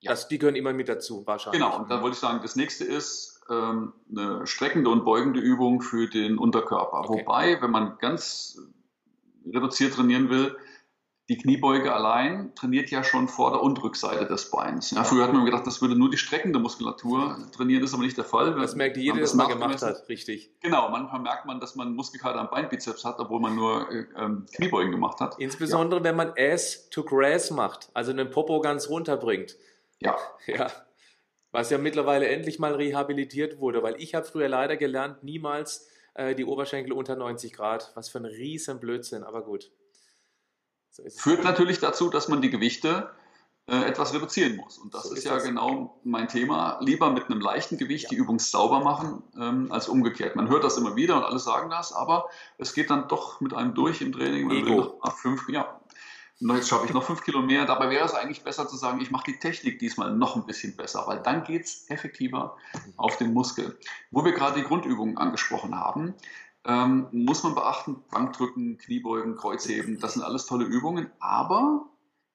[0.00, 0.12] Ja.
[0.12, 1.60] Das, die gehören immer mit dazu, wahrscheinlich.
[1.60, 5.80] Genau, und da wollte ich sagen, das nächste ist ähm, eine streckende und beugende Übung
[5.80, 7.00] für den Unterkörper.
[7.00, 7.24] Okay.
[7.26, 8.60] Wobei, wenn man ganz
[9.44, 10.56] reduziert trainieren will,
[11.28, 14.92] die Kniebeuge allein trainiert ja schon Vorder- und Rückseite des Beins.
[14.92, 18.04] Ja, früher hat man gedacht, das würde nur die streckende Muskulatur trainieren, das ist aber
[18.04, 18.54] nicht der Fall.
[18.54, 20.52] Das merkt jeder, der das mal gemacht hat, richtig.
[20.60, 24.46] Genau, manchmal merkt man, dass man Muskelkater am Beinbizeps hat, obwohl man nur äh, ähm,
[24.54, 25.36] Kniebeugen gemacht hat.
[25.38, 26.04] Insbesondere, ja.
[26.04, 29.56] wenn man Ass to Grass macht, also den Popo ganz runterbringt.
[29.98, 30.16] Ja.
[30.46, 30.70] Ja.
[31.52, 36.34] Was ja mittlerweile endlich mal rehabilitiert wurde, weil ich habe früher leider gelernt, niemals äh,
[36.34, 37.92] die Oberschenkel unter 90 Grad.
[37.94, 39.70] Was für ein riesen Blödsinn, aber gut.
[40.96, 43.10] So Führt natürlich dazu, dass man die Gewichte
[43.66, 44.78] äh, etwas reduzieren muss.
[44.78, 45.44] Und das so ist, ist, ja das.
[45.44, 46.78] genau mein Thema.
[46.80, 48.10] Lieber mit einem leichten Gewicht ja.
[48.10, 50.36] die Übung sauber machen, ähm, als umgekehrt.
[50.36, 53.52] Man hört das immer wieder und alle sagen das, aber es geht dann doch mit
[53.52, 54.46] einem durch im Training.
[54.46, 54.98] Man Ego.
[55.04, 55.80] Nach fünf, ja,
[56.38, 57.66] jetzt schaffe ich noch fünf Kilo mehr.
[57.66, 60.76] Dabei wäre es eigentlich besser zu sagen, ich mache die Technik diesmal noch ein bisschen
[60.76, 62.56] besser, weil dann geht es effektiver
[62.96, 63.78] auf den Muskel.
[64.10, 66.14] Wo wir gerade die Grundübungen angesprochen haben,
[66.66, 71.86] ähm, muss man beachten, Bankdrücken, Kniebeugen, Kreuzheben, das sind alles tolle Übungen, aber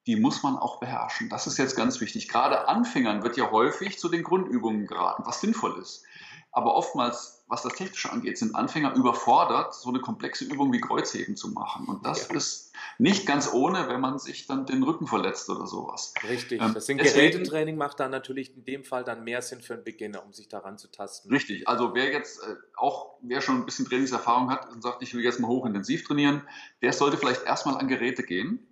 [0.08, 1.30] die muss man auch beherrschen.
[1.30, 2.28] Das ist jetzt ganz wichtig.
[2.28, 6.04] Gerade Anfängern wird ja häufig zu den Grundübungen geraten, was sinnvoll ist.
[6.52, 11.36] Aber oftmals, was das Technische angeht, sind Anfänger überfordert, so eine komplexe Übung wie Kreuzheben
[11.36, 11.86] zu machen.
[11.86, 12.36] Und das ja.
[12.36, 16.14] ist nicht ganz ohne, wenn man sich dann den Rücken verletzt oder sowas.
[16.30, 16.62] Richtig.
[16.62, 19.84] Ähm, das sind Gerätetraining macht dann natürlich in dem Fall dann mehr Sinn für einen
[19.84, 21.30] Beginner, um sich daran zu tasten.
[21.30, 21.68] Richtig.
[21.68, 25.22] Also wer jetzt äh, auch, wer schon ein bisschen Trainingserfahrung hat und sagt, ich will
[25.22, 26.48] jetzt mal hochintensiv trainieren,
[26.82, 28.66] der sollte vielleicht erstmal an Geräte gehen.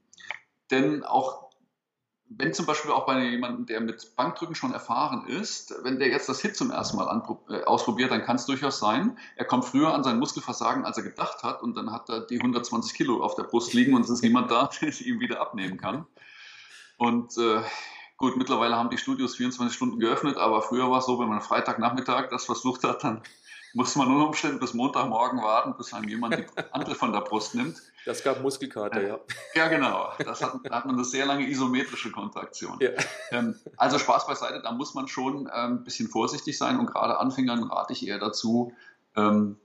[0.71, 1.48] Denn auch
[2.29, 6.29] wenn zum Beispiel auch bei jemandem, der mit Bankdrücken schon erfahren ist, wenn der jetzt
[6.29, 9.93] das Hit zum ersten Mal äh, ausprobiert, dann kann es durchaus sein, er kommt früher
[9.93, 13.35] an sein Muskelversagen, als er gedacht hat, und dann hat er die 120 Kilo auf
[13.35, 16.05] der Brust liegen und es ist niemand da, der sie ihm wieder abnehmen kann.
[16.97, 17.61] Und äh,
[18.17, 21.41] gut, mittlerweile haben die Studios 24 Stunden geöffnet, aber früher war es so, wenn man
[21.41, 23.23] Freitagnachmittag das versucht hat, dann
[23.73, 27.55] muss man unter Umständen bis Montagmorgen warten, bis einem jemand die Handel von der Brust
[27.55, 27.81] nimmt.
[28.05, 29.19] Das gab Muskelkater, ja.
[29.55, 30.09] Ja, genau.
[30.23, 32.77] Das hat, da hat man eine sehr lange isometrische Kontraktion.
[32.79, 32.89] Ja.
[33.31, 37.19] Ähm, also Spaß beiseite, da muss man schon ähm, ein bisschen vorsichtig sein und gerade
[37.19, 38.73] Anfängern rate ich eher dazu,
[39.15, 39.57] ähm,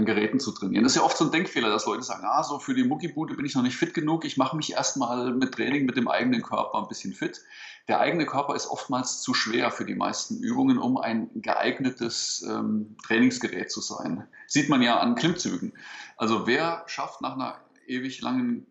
[0.00, 0.82] an Geräten zu trainieren.
[0.82, 3.34] Das ist ja oft so ein Denkfehler, dass Leute sagen, ah, so für die Muckibude
[3.34, 6.42] bin ich noch nicht fit genug, ich mache mich erstmal mit Training mit dem eigenen
[6.42, 7.42] Körper ein bisschen fit.
[7.86, 12.96] Der eigene Körper ist oftmals zu schwer für die meisten Übungen, um ein geeignetes ähm,
[13.04, 14.26] Trainingsgerät zu sein.
[14.46, 15.72] Sieht man ja an Klimmzügen.
[16.16, 18.66] Also wer schafft nach einer ewig langen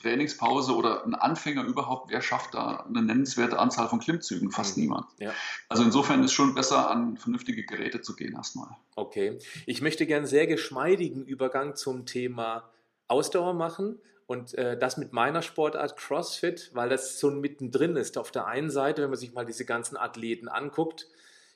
[0.00, 4.50] Trainingspause oder ein Anfänger überhaupt, wer schafft da eine nennenswerte Anzahl von Klimmzügen?
[4.50, 4.84] Fast mhm.
[4.84, 5.06] niemand.
[5.18, 5.32] Ja.
[5.68, 8.68] Also insofern ist schon besser, an vernünftige Geräte zu gehen erstmal.
[8.94, 9.38] Okay.
[9.66, 12.70] Ich möchte gerne einen sehr geschmeidigen Übergang zum Thema
[13.08, 18.18] Ausdauer machen und äh, das mit meiner Sportart CrossFit, weil das so mittendrin ist.
[18.18, 21.08] Auf der einen Seite, wenn man sich mal diese ganzen Athleten anguckt,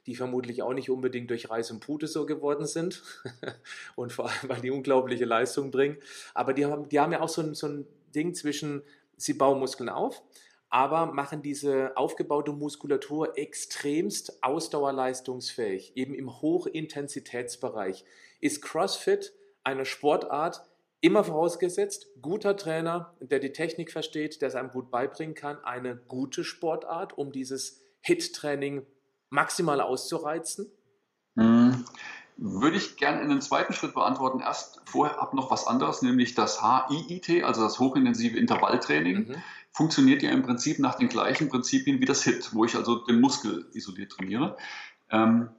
[0.07, 3.03] die vermutlich auch nicht unbedingt durch Reis und Pute so geworden sind
[3.95, 5.99] und vor allem, weil die unglaubliche Leistung bringen.
[6.35, 8.83] Aber die haben, die haben ja auch so ein, so ein Ding zwischen,
[9.17, 10.23] sie bauen Muskeln auf,
[10.69, 18.05] aber machen diese aufgebaute Muskulatur extremst ausdauerleistungsfähig, eben im Hochintensitätsbereich.
[18.41, 20.65] Ist CrossFit eine Sportart,
[21.03, 25.97] immer vorausgesetzt, guter Trainer, der die Technik versteht, der es einem gut beibringen kann, eine
[25.97, 28.87] gute Sportart, um dieses HIT-Training
[29.29, 30.71] maximal auszureizen?
[32.37, 34.41] Würde ich gerne in den zweiten Schritt beantworten.
[34.41, 39.29] Erst vorher ab noch was anderes, nämlich das HIIT, also das hochintensive Intervalltraining.
[39.29, 39.35] Mhm.
[39.73, 43.21] Funktioniert ja im Prinzip nach den gleichen Prinzipien wie das HIT, wo ich also den
[43.21, 44.57] Muskel isoliert trainiere.
[45.11, 45.51] Ähm,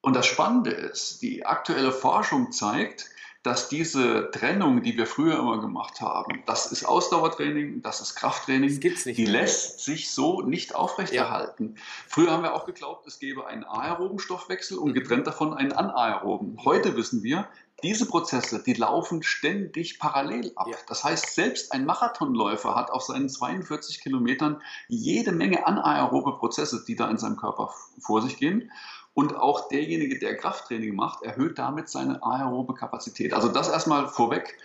[0.00, 3.08] und das Spannende ist, die aktuelle Forschung zeigt,
[3.44, 8.80] dass diese Trennung, die wir früher immer gemacht haben, das ist Ausdauertraining, das ist Krafttraining,
[8.80, 9.32] das die mehr.
[9.32, 11.74] lässt sich so nicht aufrechterhalten.
[11.76, 11.82] Ja.
[12.08, 16.58] Früher haben wir auch geglaubt, es gäbe einen aeroben Stoffwechsel und getrennt davon einen anaeroben.
[16.64, 17.46] Heute wissen wir,
[17.82, 20.68] diese Prozesse, die laufen ständig parallel ab.
[20.70, 20.76] Ja.
[20.88, 26.96] Das heißt, selbst ein Marathonläufer hat auf seinen 42 Kilometern jede Menge anaerobe Prozesse, die
[26.96, 28.70] da in seinem Körper vor sich gehen.
[29.14, 33.32] Und auch derjenige, der Krafttraining macht, erhöht damit seine aerobe Kapazität.
[33.32, 34.58] Also das erstmal vorweg.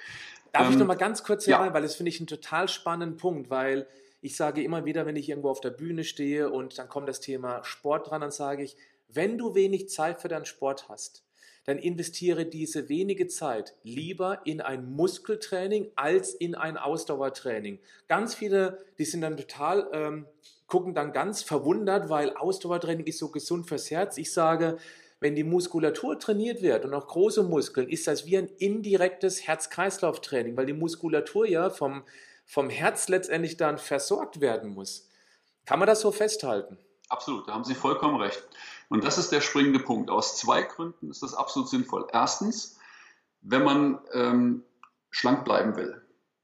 [0.52, 1.62] Darf ähm, ich noch mal ganz kurz hier ja.
[1.62, 3.88] rein, weil das finde ich einen total spannenden Punkt, weil
[4.22, 7.20] ich sage immer wieder, wenn ich irgendwo auf der Bühne stehe und dann kommt das
[7.20, 8.76] Thema Sport dran, dann sage ich,
[9.08, 11.24] wenn du wenig Zeit für deinen Sport hast,
[11.66, 17.80] dann investiere diese wenige Zeit lieber in ein Muskeltraining als in ein Ausdauertraining.
[18.08, 20.26] Ganz viele, die sind dann total ähm,
[20.70, 24.18] gucken dann ganz verwundert, weil Ausdauertraining ist so gesund fürs Herz.
[24.18, 24.78] Ich sage,
[25.20, 30.56] wenn die Muskulatur trainiert wird und auch große Muskeln, ist das wie ein indirektes Herz-Kreislauf-Training,
[30.56, 32.04] weil die Muskulatur ja vom,
[32.46, 35.10] vom Herz letztendlich dann versorgt werden muss.
[35.66, 36.78] Kann man das so festhalten?
[37.10, 38.48] Absolut, da haben Sie vollkommen recht.
[38.88, 40.10] Und das ist der springende Punkt.
[40.10, 42.08] Aus zwei Gründen ist das absolut sinnvoll.
[42.12, 42.78] Erstens,
[43.42, 44.64] wenn man ähm,
[45.10, 46.02] schlank bleiben will,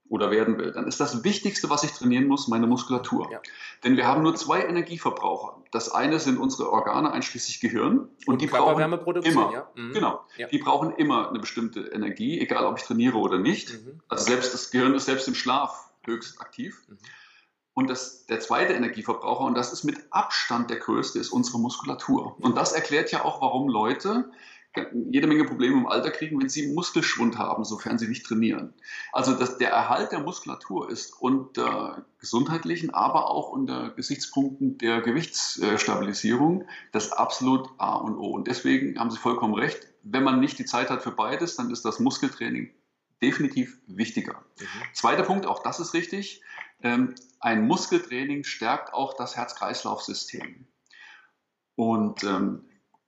[0.08, 3.32] oder werden will, dann ist das Wichtigste, was ich trainieren muss, meine Muskulatur.
[3.32, 3.42] Ja.
[3.84, 5.64] Denn wir haben nur zwei Energieverbraucher.
[5.72, 7.98] Das eine sind unsere Organe, einschließlich Gehirn.
[7.98, 8.82] Und, und die brauchen
[9.24, 9.68] immer, ja?
[9.76, 9.94] mhm.
[9.94, 10.48] genau, ja.
[10.48, 13.74] die brauchen immer eine bestimmte Energie, egal ob ich trainiere oder nicht.
[13.74, 14.02] Mhm.
[14.08, 16.84] Also selbst das Gehirn ist selbst im Schlaf höchst aktiv.
[16.88, 16.98] Mhm.
[17.74, 22.38] Und das, der zweite Energieverbraucher, und das ist mit Abstand der größte, ist unsere Muskulatur.
[22.40, 24.32] Und das erklärt ja auch, warum Leute
[25.10, 28.74] jede Menge Probleme im Alter kriegen, wenn sie Muskelschwund haben, sofern sie nicht trainieren.
[29.12, 36.68] Also das, der Erhalt der Muskulatur ist unter gesundheitlichen, aber auch unter Gesichtspunkten der Gewichtsstabilisierung
[36.92, 38.28] das absolut A und O.
[38.32, 41.72] Und deswegen haben Sie vollkommen recht, wenn man nicht die Zeit hat für beides, dann
[41.72, 42.72] ist das Muskeltraining
[43.22, 44.44] definitiv wichtiger.
[44.60, 44.66] Mhm.
[44.94, 46.42] Zweiter Punkt, auch das ist richtig,
[46.82, 50.68] ähm, ein Muskeltraining stärkt auch das Herz-Kreislauf-System.
[51.76, 52.66] Und ähm,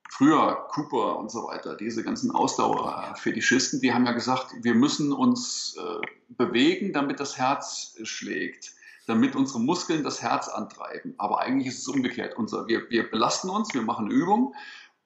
[0.08, 5.76] früher Cooper und so weiter, diese ganzen Ausdauerfetischisten, die haben ja gesagt, wir müssen uns
[5.78, 8.72] äh, bewegen, damit das Herz schlägt,
[9.06, 11.14] damit unsere Muskeln das Herz antreiben.
[11.18, 12.36] Aber eigentlich ist es umgekehrt.
[12.36, 14.54] Unser, wir, wir belasten uns, wir machen Übung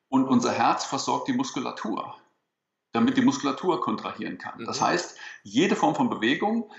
[0.08, 2.14] und unser Herz versorgt die Muskulatur,
[2.92, 4.64] damit die Muskulatur kontrahieren kann.
[4.64, 4.84] Das mhm.
[4.84, 6.70] heißt, jede Form von Bewegung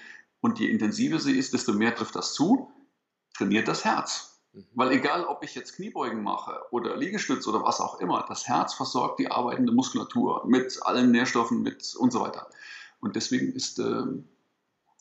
[0.42, 2.72] und je intensiver sie ist, desto mehr trifft das zu,
[3.34, 4.33] trainiert das Herz.
[4.54, 4.66] Mhm.
[4.74, 8.74] Weil egal, ob ich jetzt Kniebeugen mache oder Liegestütz oder was auch immer, das Herz
[8.74, 12.50] versorgt die arbeitende Muskulatur mit allen Nährstoffen mit und so weiter.
[13.02, 14.04] Und deswegen ist äh,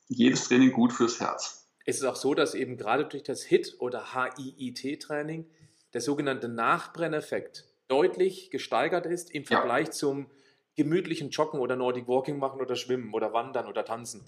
[0.09, 1.69] jedes Training gut fürs Herz.
[1.85, 5.47] Es ist auch so, dass eben gerade durch das HIT oder HIIT-Training
[5.93, 9.93] der sogenannte Nachbrenneffekt deutlich gesteigert ist im Vergleich ja.
[9.93, 10.27] zum
[10.75, 14.25] gemütlichen Joggen oder Nordic Walking machen oder Schwimmen oder Wandern oder Tanzen.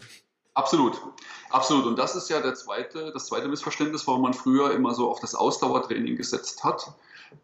[0.55, 1.01] Absolut,
[1.51, 1.85] absolut.
[1.85, 5.19] Und das ist ja der zweite, das zweite Missverständnis, warum man früher immer so auf
[5.19, 6.95] das Ausdauertraining gesetzt hat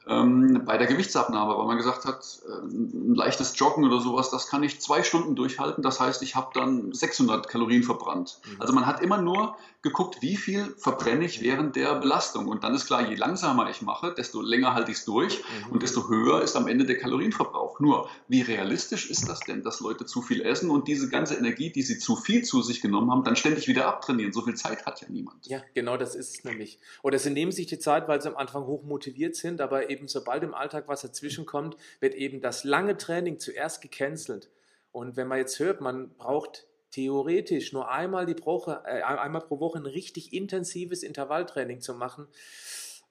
[0.07, 4.49] ähm, bei der Gewichtsabnahme, weil man gesagt hat, äh, ein leichtes Joggen oder sowas, das
[4.49, 5.83] kann ich zwei Stunden durchhalten.
[5.83, 8.41] Das heißt, ich habe dann 600 Kalorien verbrannt.
[8.45, 8.61] Mhm.
[8.61, 12.49] Also man hat immer nur geguckt, wie viel verbrenne ich während der Belastung.
[12.49, 15.73] Und dann ist klar, je langsamer ich mache, desto länger halte ich es durch mhm.
[15.73, 17.81] und desto höher ist am Ende der Kalorienverbrauch.
[17.81, 21.71] Nur, wie realistisch ist das denn, dass Leute zu viel essen und diese ganze Energie,
[21.71, 24.33] die sie zu viel zu sich genommen haben, dann ständig wieder abtrainieren?
[24.33, 25.47] So viel Zeit hat ja niemand.
[25.47, 26.79] Ja, genau das ist es nämlich.
[27.03, 30.09] Oder sie nehmen sich die Zeit, weil sie am Anfang hoch motiviert sind, aber eben
[30.09, 34.51] sobald im Alltag was dazwischen kommt, wird eben das lange Training zuerst gecancelt.
[34.93, 39.61] Und wenn man jetzt hört, man braucht theoretisch nur einmal, die Woche, äh, einmal pro
[39.61, 42.27] Woche ein richtig intensives Intervalltraining zu machen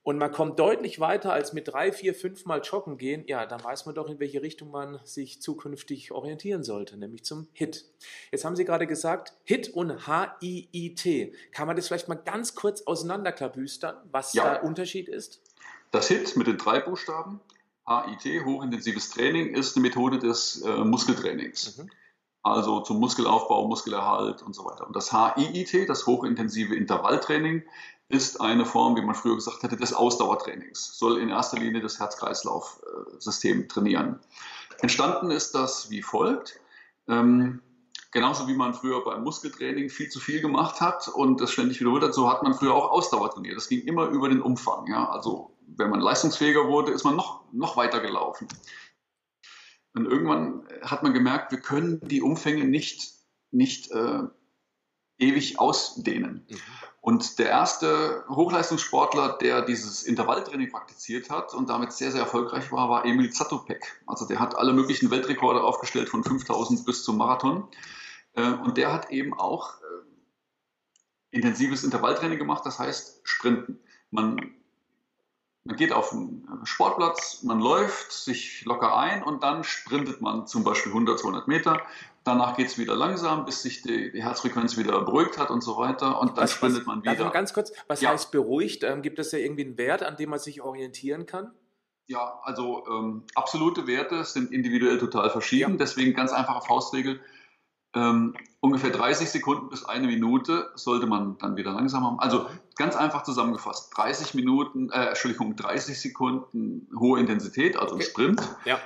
[0.01, 3.63] und man kommt deutlich weiter als mit drei, vier, fünf Mal joggen gehen, ja, dann
[3.63, 7.85] weiß man doch, in welche Richtung man sich zukünftig orientieren sollte, nämlich zum HIT.
[8.31, 11.33] Jetzt haben Sie gerade gesagt, HIT und H-I-I-T.
[11.51, 14.53] Kann man das vielleicht mal ganz kurz auseinanderklabüstern, was ja.
[14.53, 15.41] der Unterschied ist?
[15.91, 17.39] Das HIT mit den drei Buchstaben,
[17.87, 21.77] HIT, hochintensives Training, ist eine Methode des äh, Muskeltrainings.
[21.77, 21.89] Mhm.
[22.41, 24.87] Also zum Muskelaufbau, Muskelerhalt und so weiter.
[24.87, 27.63] Und das HIIT, das hochintensive Intervalltraining,
[28.07, 30.97] ist eine Form, wie man früher gesagt hätte, des Ausdauertrainings.
[30.97, 34.19] Soll in erster Linie das Herz-Kreislauf-System trainieren.
[34.79, 36.59] Entstanden ist das wie folgt.
[37.07, 37.61] Ähm,
[38.11, 42.03] Genauso wie man früher beim Muskeltraining viel zu viel gemacht hat und das ständig wiederholt
[42.03, 43.55] hat, so hat man früher auch Ausdauer trainiert.
[43.55, 44.87] Das ging immer über den Umfang.
[44.87, 45.09] Ja?
[45.09, 48.47] Also wenn man leistungsfähiger wurde, ist man noch, noch weiter gelaufen.
[49.93, 53.13] Und irgendwann hat man gemerkt, wir können die Umfänge nicht,
[53.51, 54.23] nicht äh,
[55.17, 56.45] ewig ausdehnen.
[56.49, 56.57] Mhm.
[57.01, 62.89] Und der erste Hochleistungssportler, der dieses Intervalltraining praktiziert hat und damit sehr, sehr erfolgreich war,
[62.89, 64.01] war Emil Zatopek.
[64.05, 67.67] Also der hat alle möglichen Weltrekorde aufgestellt, von 5000 bis zum Marathon.
[68.33, 73.79] Äh, und der hat eben auch äh, intensives Intervalltraining gemacht, das heißt Sprinten.
[74.11, 74.53] Man
[75.65, 80.63] man geht auf einen Sportplatz, man läuft sich locker ein und dann sprintet man zum
[80.63, 81.81] Beispiel 100, 200 Meter.
[82.23, 85.77] Danach geht es wieder langsam, bis sich die, die, Herzfrequenz wieder beruhigt hat und so
[85.77, 86.19] weiter.
[86.19, 87.23] Und dann was, sprintet man wieder.
[87.23, 88.09] Mal ganz kurz, was ja.
[88.09, 88.83] heißt beruhigt?
[88.83, 91.51] Ähm, gibt es ja irgendwie einen Wert, an dem man sich orientieren kann?
[92.07, 95.71] Ja, also ähm, absolute Werte sind individuell total verschieden.
[95.71, 95.77] Ja.
[95.77, 97.19] Deswegen ganz einfache Faustregel.
[97.95, 102.19] Ähm, ungefähr 30 Sekunden bis eine Minute sollte man dann wieder langsam haben.
[102.19, 108.41] Also ganz einfach zusammengefasst, 30 Minuten, äh, Entschuldigung, 30 Sekunden hohe Intensität, also ein Sprint.
[108.65, 108.79] Ja.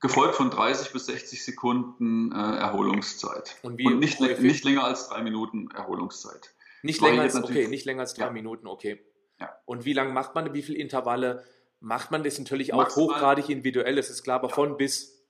[0.00, 3.56] Gefolgt von 30 bis 60 Sekunden äh, Erholungszeit.
[3.62, 6.54] Und, Und nicht, nicht, länger als drei Minuten Erholungszeit.
[6.82, 8.30] Nicht länger als, okay, nicht länger als drei ja.
[8.30, 9.00] Minuten, okay.
[9.40, 9.50] Ja.
[9.66, 11.44] Und wie lange macht man, wie viele Intervalle
[11.80, 12.22] macht man?
[12.22, 15.26] Das ist natürlich auch Maximal, hochgradig individuell, das ist klar, aber von bis?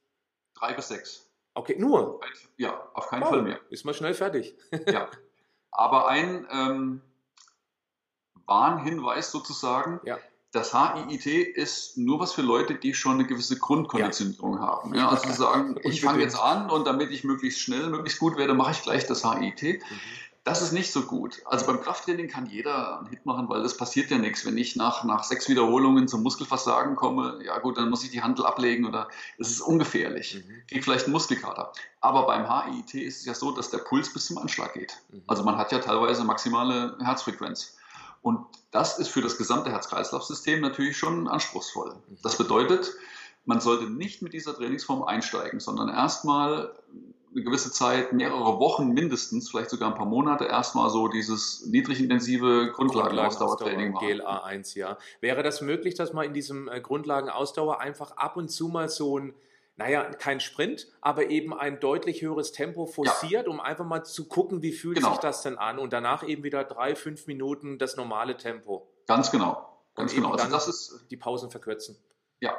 [0.54, 1.27] Drei bis sechs.
[1.58, 2.20] Okay, nur?
[2.56, 3.58] Ja, auf keinen oh, Fall mehr.
[3.68, 4.56] Ist mal schnell fertig.
[4.86, 5.08] ja.
[5.72, 7.02] Aber ein ähm,
[8.46, 10.00] Warnhinweis sozusagen.
[10.04, 10.18] Ja.
[10.52, 14.60] Das HIIT ist nur was für Leute, die schon eine gewisse Grundkonditionierung ja.
[14.60, 14.94] haben.
[14.94, 18.54] Ja, also sagen, ich fange jetzt an und damit ich möglichst schnell, möglichst gut werde,
[18.54, 19.62] mache ich gleich das HIIT.
[19.62, 19.96] Mhm.
[20.48, 21.42] Das ist nicht so gut.
[21.44, 24.46] Also beim Krafttraining kann jeder einen Hit machen, weil das passiert ja nichts.
[24.46, 28.22] Wenn ich nach, nach sechs Wiederholungen zum Muskelversagen komme, ja gut, dann muss ich die
[28.22, 30.36] Handel ablegen oder es ist ungefährlich.
[30.36, 30.66] Mhm.
[30.66, 31.70] Krieg vielleicht einen Muskelkater.
[32.00, 34.96] Aber beim HIIT ist es ja so, dass der Puls bis zum Anschlag geht.
[35.12, 35.22] Mhm.
[35.26, 37.76] Also man hat ja teilweise maximale Herzfrequenz.
[38.22, 41.94] Und das ist für das gesamte Herz-Kreislauf-System natürlich schon anspruchsvoll.
[41.94, 42.16] Mhm.
[42.22, 42.94] Das bedeutet,
[43.44, 46.72] man sollte nicht mit dieser Trainingsform einsteigen, sondern erstmal
[47.34, 52.72] eine gewisse Zeit, mehrere Wochen mindestens, vielleicht sogar ein paar Monate, erstmal so dieses niedrigintensive
[52.74, 54.08] Grundlagenausdauertraining machen.
[54.08, 54.98] GLA1, ja.
[55.20, 59.18] Wäre das möglich, dass man in diesem äh, Grundlagenausdauer einfach ab und zu mal so
[59.18, 59.34] ein
[59.78, 63.52] naja, kein Sprint, aber eben ein deutlich höheres Tempo forciert, ja.
[63.52, 65.10] um einfach mal zu gucken, wie fühlt genau.
[65.10, 68.88] sich das denn an und danach eben wieder drei, fünf Minuten das normale Tempo.
[69.06, 69.68] Ganz genau.
[69.94, 70.32] Ganz und genau.
[70.32, 71.96] Also das ist die Pausen verkürzen.
[72.40, 72.56] Ja,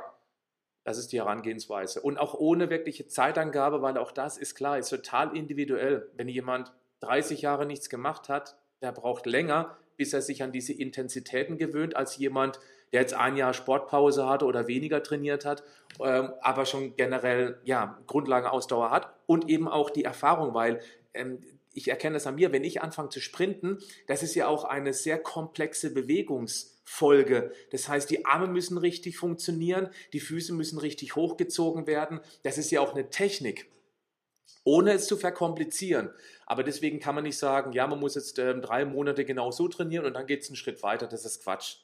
[0.89, 2.02] das ist die Herangehensweise.
[2.02, 6.10] Und auch ohne wirkliche Zeitangabe, weil auch das ist klar, ist total individuell.
[6.15, 10.73] Wenn jemand 30 Jahre nichts gemacht hat, der braucht länger, bis er sich an diese
[10.73, 12.60] Intensitäten gewöhnt, als jemand,
[12.91, 15.62] der jetzt ein Jahr Sportpause hatte oder weniger trainiert hat,
[16.04, 20.82] ähm, aber schon generell ja, Grundlagenausdauer hat und eben auch die Erfahrung, weil
[21.13, 24.63] ähm, ich erkenne das an mir, wenn ich anfange zu sprinten, das ist ja auch
[24.63, 27.53] eine sehr komplexe Bewegungs- Folge.
[27.69, 32.19] Das heißt, die Arme müssen richtig funktionieren, die Füße müssen richtig hochgezogen werden.
[32.41, 33.71] Das ist ja auch eine Technik,
[34.63, 36.10] ohne es zu verkomplizieren.
[36.47, 39.67] Aber deswegen kann man nicht sagen, ja, man muss jetzt äh, drei Monate genau so
[39.67, 41.05] trainieren und dann geht es einen Schritt weiter.
[41.05, 41.77] Das ist Quatsch.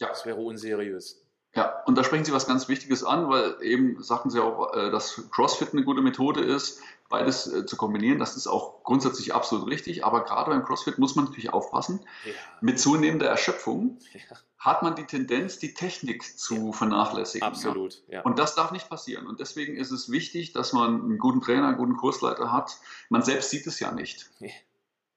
[0.00, 0.08] Ja.
[0.08, 1.24] Das wäre unseriös.
[1.54, 4.90] Ja, und da sprechen Sie was ganz Wichtiges an, weil eben sagten Sie auch, äh,
[4.90, 8.20] dass CrossFit eine gute Methode ist, beides äh, zu kombinieren.
[8.20, 12.00] Das ist auch grundsätzlich absolut richtig, aber gerade beim CrossFit muss man natürlich aufpassen.
[12.24, 12.32] Ja.
[12.60, 14.20] Mit zunehmender Erschöpfung ja.
[14.58, 17.46] hat man die Tendenz, die Technik zu vernachlässigen.
[17.46, 18.00] Absolut.
[18.06, 18.22] Ja.
[18.22, 19.26] Und das darf nicht passieren.
[19.26, 22.78] Und deswegen ist es wichtig, dass man einen guten Trainer, einen guten Kursleiter hat.
[23.08, 24.30] Man selbst sieht es ja nicht.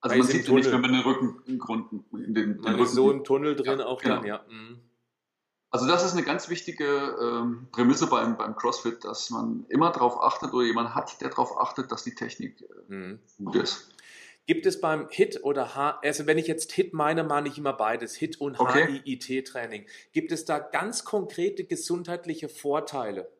[0.01, 1.59] Also man sieht es nicht, wenn man den Rücken in
[2.33, 4.15] den, den man Rücken ist so im Tunnel drin auch genau.
[4.15, 4.41] dann, ja.
[4.49, 4.79] Mhm.
[5.73, 10.21] Also das ist eine ganz wichtige ähm, Prämisse beim, beim CrossFit, dass man immer darauf
[10.21, 13.19] achtet oder jemand hat, der darauf achtet, dass die Technik äh, mhm.
[13.43, 13.89] gut ist.
[14.45, 17.73] Gibt es beim HIT oder H, also wenn ich jetzt HIT meine, meine ich immer
[17.73, 19.01] beides, HIT und okay.
[19.03, 19.87] HIIT-Training.
[20.11, 23.31] Gibt es da ganz konkrete gesundheitliche Vorteile?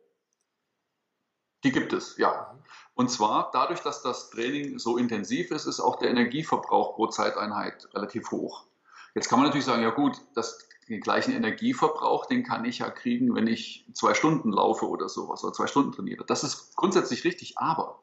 [1.63, 2.59] Die gibt es, ja.
[2.95, 7.87] Und zwar dadurch, dass das Training so intensiv ist, ist auch der Energieverbrauch pro Zeiteinheit
[7.93, 8.65] relativ hoch.
[9.13, 12.89] Jetzt kann man natürlich sagen, ja gut, das den gleichen Energieverbrauch, den kann ich ja
[12.89, 16.25] kriegen, wenn ich zwei Stunden laufe oder sowas oder zwei Stunden trainiere.
[16.25, 18.01] Das ist grundsätzlich richtig, aber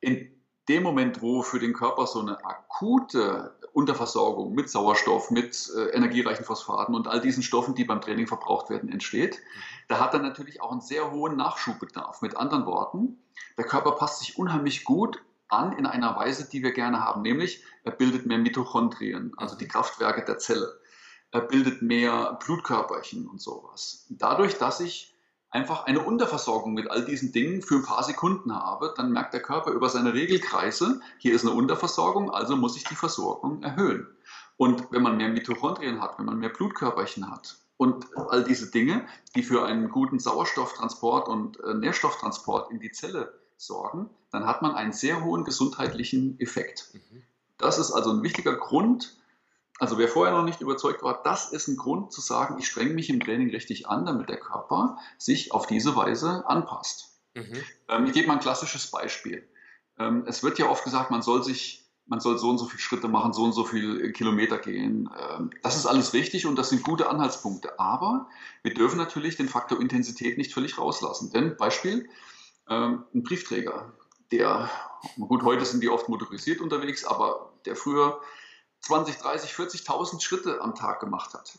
[0.00, 0.30] in
[0.68, 6.44] dem Moment, wo für den Körper so eine akute Unterversorgung mit Sauerstoff, mit äh, energiereichen
[6.44, 9.60] Phosphaten und all diesen Stoffen, die beim Training verbraucht werden, entsteht, mhm.
[9.88, 12.22] da hat er natürlich auch einen sehr hohen Nachschubbedarf.
[12.22, 13.18] Mit anderen Worten,
[13.58, 17.62] der Körper passt sich unheimlich gut an in einer Weise, die wir gerne haben, nämlich
[17.82, 20.80] er bildet mehr Mitochondrien, also die Kraftwerke der Zelle.
[21.34, 24.06] Er bildet mehr Blutkörperchen und sowas.
[24.08, 25.16] Dadurch, dass ich
[25.50, 29.42] einfach eine Unterversorgung mit all diesen Dingen für ein paar Sekunden habe, dann merkt der
[29.42, 34.06] Körper über seine Regelkreise, hier ist eine Unterversorgung, also muss ich die Versorgung erhöhen.
[34.56, 39.04] Und wenn man mehr Mitochondrien hat, wenn man mehr Blutkörperchen hat und all diese Dinge,
[39.34, 44.76] die für einen guten Sauerstofftransport und äh, Nährstofftransport in die Zelle sorgen, dann hat man
[44.76, 46.90] einen sehr hohen gesundheitlichen Effekt.
[46.92, 47.24] Mhm.
[47.58, 49.16] Das ist also ein wichtiger Grund,
[49.78, 52.94] also wer vorher noch nicht überzeugt war, das ist ein Grund zu sagen, ich strenge
[52.94, 57.18] mich im Training richtig an, damit der Körper sich auf diese Weise anpasst.
[57.34, 57.62] Mhm.
[57.88, 59.48] Ähm, ich gebe mal ein klassisches Beispiel.
[59.98, 62.80] Ähm, es wird ja oft gesagt, man soll sich, man soll so und so viele
[62.80, 65.10] Schritte machen, so und so viele Kilometer gehen.
[65.18, 67.78] Ähm, das ist alles richtig und das sind gute Anhaltspunkte.
[67.80, 68.28] Aber
[68.62, 71.30] wir dürfen natürlich den Faktor Intensität nicht völlig rauslassen.
[71.30, 72.08] Denn Beispiel,
[72.68, 73.92] ähm, ein Briefträger,
[74.30, 74.70] der,
[75.18, 78.20] gut, heute sind die oft motorisiert unterwegs, aber der früher
[78.86, 81.58] 20, 30, 40.000 Schritte am Tag gemacht hat,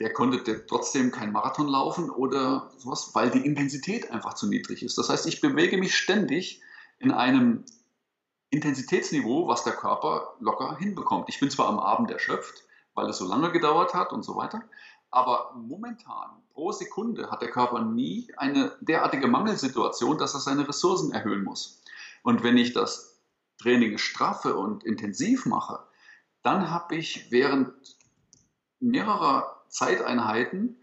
[0.00, 4.98] der konnte trotzdem kein Marathon laufen oder sowas, weil die Intensität einfach zu niedrig ist.
[4.98, 6.60] Das heißt, ich bewege mich ständig
[6.98, 7.64] in einem
[8.50, 11.28] Intensitätsniveau, was der Körper locker hinbekommt.
[11.28, 14.62] Ich bin zwar am Abend erschöpft, weil es so lange gedauert hat und so weiter,
[15.12, 21.12] aber momentan pro Sekunde hat der Körper nie eine derartige Mangelsituation, dass er seine Ressourcen
[21.12, 21.80] erhöhen muss.
[22.22, 23.20] Und wenn ich das
[23.58, 25.80] Training straffe und intensiv mache,
[26.42, 27.72] dann habe ich während
[28.80, 30.76] mehrerer Zeiteinheiten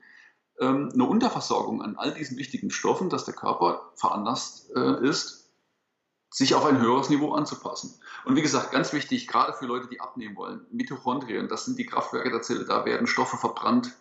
[0.59, 5.51] ähm, eine Unterversorgung an all diesen wichtigen Stoffen, dass der Körper veranlasst äh, ist,
[6.29, 7.99] sich auf ein höheres Niveau anzupassen.
[8.25, 11.85] Und wie gesagt, ganz wichtig, gerade für Leute, die abnehmen wollen, Mitochondrien, das sind die
[11.85, 13.93] Kraftwerke der Zelle, da werden Stoffe verbrannt.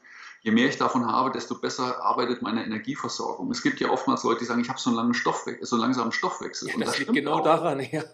[0.43, 3.51] Je mehr ich davon habe, desto besser arbeitet meine Energieversorgung.
[3.51, 5.83] Es gibt ja oftmals Leute, die sagen, ich habe so einen langen Stoffwechsel, so einen
[5.83, 6.69] langsamen Stoffwechsel.
[6.69, 7.43] Ja, das, das liegt genau auch.
[7.43, 8.05] daran, ja.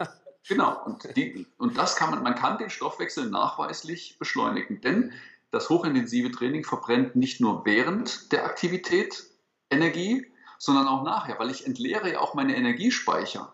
[0.49, 5.13] Genau, und, die, und das kann man, man kann den Stoffwechsel nachweislich beschleunigen, denn
[5.51, 9.25] das hochintensive Training verbrennt nicht nur während der Aktivität
[9.71, 13.53] Energie, sondern auch nachher, weil ich entleere ja auch meine Energiespeicher.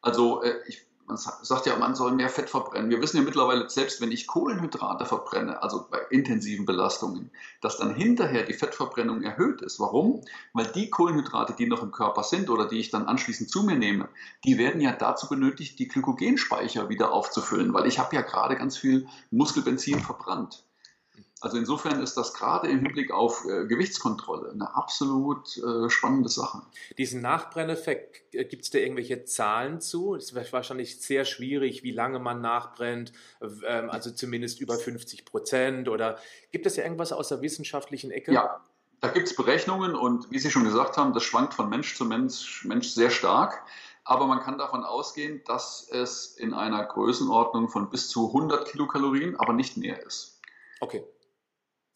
[0.00, 2.90] Also äh, ich man sagt ja, man soll mehr Fett verbrennen.
[2.90, 7.30] Wir wissen ja mittlerweile, selbst wenn ich Kohlenhydrate verbrenne, also bei intensiven Belastungen,
[7.60, 9.78] dass dann hinterher die Fettverbrennung erhöht ist.
[9.78, 10.22] Warum?
[10.52, 13.76] Weil die Kohlenhydrate, die noch im Körper sind oder die ich dann anschließend zu mir
[13.76, 14.08] nehme,
[14.44, 18.76] die werden ja dazu benötigt, die Glykogenspeicher wieder aufzufüllen, weil ich habe ja gerade ganz
[18.76, 20.65] viel Muskelbenzin verbrannt.
[21.46, 26.62] Also insofern ist das gerade im Hinblick auf äh, Gewichtskontrolle eine absolut äh, spannende Sache.
[26.98, 30.16] Diesen Nachbrenneffekt, äh, gibt es da irgendwelche Zahlen zu?
[30.16, 35.88] Es ist wahrscheinlich sehr schwierig, wie lange man nachbrennt, ähm, also zumindest über 50 Prozent.
[35.88, 36.18] Oder
[36.50, 38.32] gibt es ja irgendwas aus der wissenschaftlichen Ecke?
[38.32, 38.60] Ja,
[39.00, 42.04] da gibt es Berechnungen und wie Sie schon gesagt haben, das schwankt von Mensch zu
[42.06, 43.62] Mensch, Mensch sehr stark.
[44.02, 49.38] Aber man kann davon ausgehen, dass es in einer Größenordnung von bis zu 100 Kilokalorien,
[49.38, 50.40] aber nicht mehr ist.
[50.80, 51.04] Okay.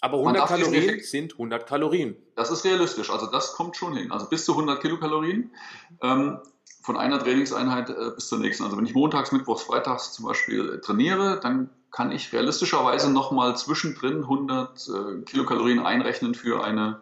[0.00, 2.16] Aber 100 Kalorien sind 100 Kalorien.
[2.34, 4.12] Das ist realistisch, also das kommt schon hin.
[4.12, 5.54] Also bis zu 100 Kilokalorien
[6.02, 6.38] ähm,
[6.82, 8.64] von einer Trainingseinheit äh, bis zur nächsten.
[8.64, 13.56] Also wenn ich montags, mittwochs, freitags zum Beispiel äh, trainiere, dann kann ich realistischerweise nochmal
[13.56, 17.00] zwischendrin 100 äh, Kilokalorien einrechnen für eine,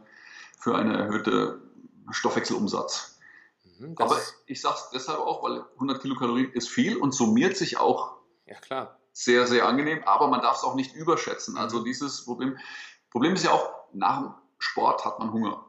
[0.58, 1.60] für eine erhöhte
[2.10, 3.18] Stoffwechselumsatz.
[3.78, 7.78] Mhm, Aber ich sage es deshalb auch, weil 100 Kilokalorien ist viel und summiert sich
[7.78, 8.18] auch
[8.48, 8.97] ja, klar.
[9.18, 10.02] Sehr, sehr angenehm.
[10.04, 11.56] Aber man darf es auch nicht überschätzen.
[11.56, 11.84] Also mhm.
[11.84, 12.56] dieses Problem,
[13.10, 15.64] Problem ist ja auch, nach dem Sport hat man Hunger.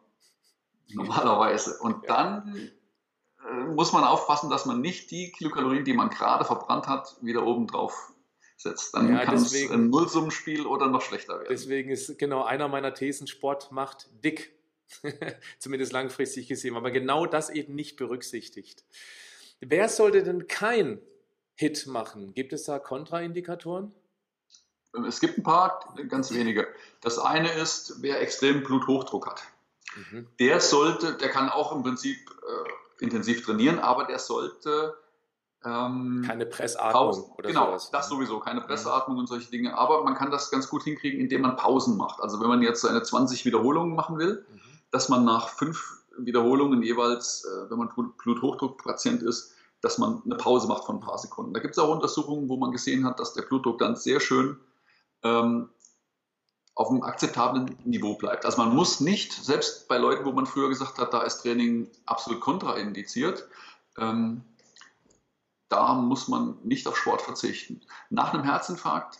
[0.89, 1.79] Normalerweise.
[1.79, 2.71] Und dann
[3.47, 7.45] äh, muss man aufpassen, dass man nicht die Kilokalorien, die man gerade verbrannt hat, wieder
[7.45, 8.11] oben drauf
[8.55, 8.93] setzt.
[8.93, 11.47] Dann ja, kann deswegen, es ein Nullsummenspiel oder noch schlechter werden.
[11.49, 14.53] Deswegen ist genau einer meiner Thesen, Sport macht dick.
[15.59, 18.83] Zumindest langfristig gesehen, aber genau das eben nicht berücksichtigt.
[19.59, 20.99] Wer sollte denn kein
[21.59, 22.33] Hit machen?
[22.33, 23.93] Gibt es da Kontraindikatoren?
[25.05, 26.65] Es gibt ein paar, ganz wenige.
[27.01, 29.43] Das eine ist, wer extremen Bluthochdruck hat.
[29.93, 30.27] Mhm.
[30.39, 34.95] Der sollte, der kann auch im Prinzip äh, intensiv trainieren, aber der sollte
[35.65, 37.91] ähm, keine Pressatmung Pausen, oder genau, sowas.
[37.91, 38.65] das sowieso, keine mhm.
[38.65, 39.19] Pressatmung mhm.
[39.23, 39.77] und solche Dinge.
[39.77, 42.21] Aber man kann das ganz gut hinkriegen, indem man Pausen macht.
[42.21, 44.59] Also wenn man jetzt seine 20 Wiederholungen machen will, mhm.
[44.91, 50.67] dass man nach fünf Wiederholungen jeweils, äh, wenn man Bluthochdruckpatient ist, dass man eine Pause
[50.67, 51.53] macht von ein paar Sekunden.
[51.53, 54.57] Da gibt es auch Untersuchungen, wo man gesehen hat, dass der Blutdruck dann sehr schön
[55.23, 55.69] ähm,
[56.75, 58.45] auf einem akzeptablen Niveau bleibt.
[58.45, 61.89] Also man muss nicht, selbst bei Leuten, wo man früher gesagt hat, da ist Training
[62.05, 63.47] absolut kontraindiziert,
[63.97, 64.43] ähm,
[65.67, 67.81] da muss man nicht auf Sport verzichten.
[68.09, 69.19] Nach einem Herzinfarkt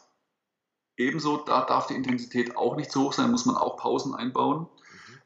[0.98, 4.68] ebenso, da darf die Intensität auch nicht zu hoch sein, muss man auch Pausen einbauen.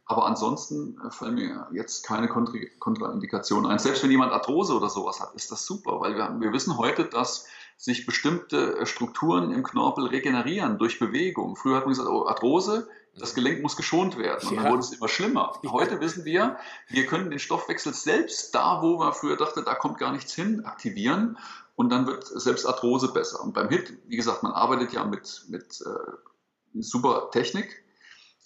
[0.05, 3.79] Aber ansonsten äh, fallen mir jetzt keine Kontraindikationen ein.
[3.79, 7.05] Selbst wenn jemand Arthrose oder sowas hat, ist das super, weil wir, wir wissen heute,
[7.05, 7.45] dass
[7.77, 11.55] sich bestimmte äh, Strukturen im Knorpel regenerieren durch Bewegung.
[11.55, 14.47] Früher hat man gesagt, oh, Arthrose, Das Gelenk muss geschont werden.
[14.49, 14.63] Und ja.
[14.63, 15.53] dann wurde es immer schlimmer.
[15.61, 15.71] Ja.
[15.71, 16.57] Heute wissen wir,
[16.89, 20.65] wir können den Stoffwechsel selbst da, wo man früher dachte, da kommt gar nichts hin,
[20.65, 21.37] aktivieren.
[21.75, 23.41] Und dann wird selbst Arthrose besser.
[23.41, 27.83] Und beim HIT, wie gesagt, man arbeitet ja mit, mit äh, super Technik.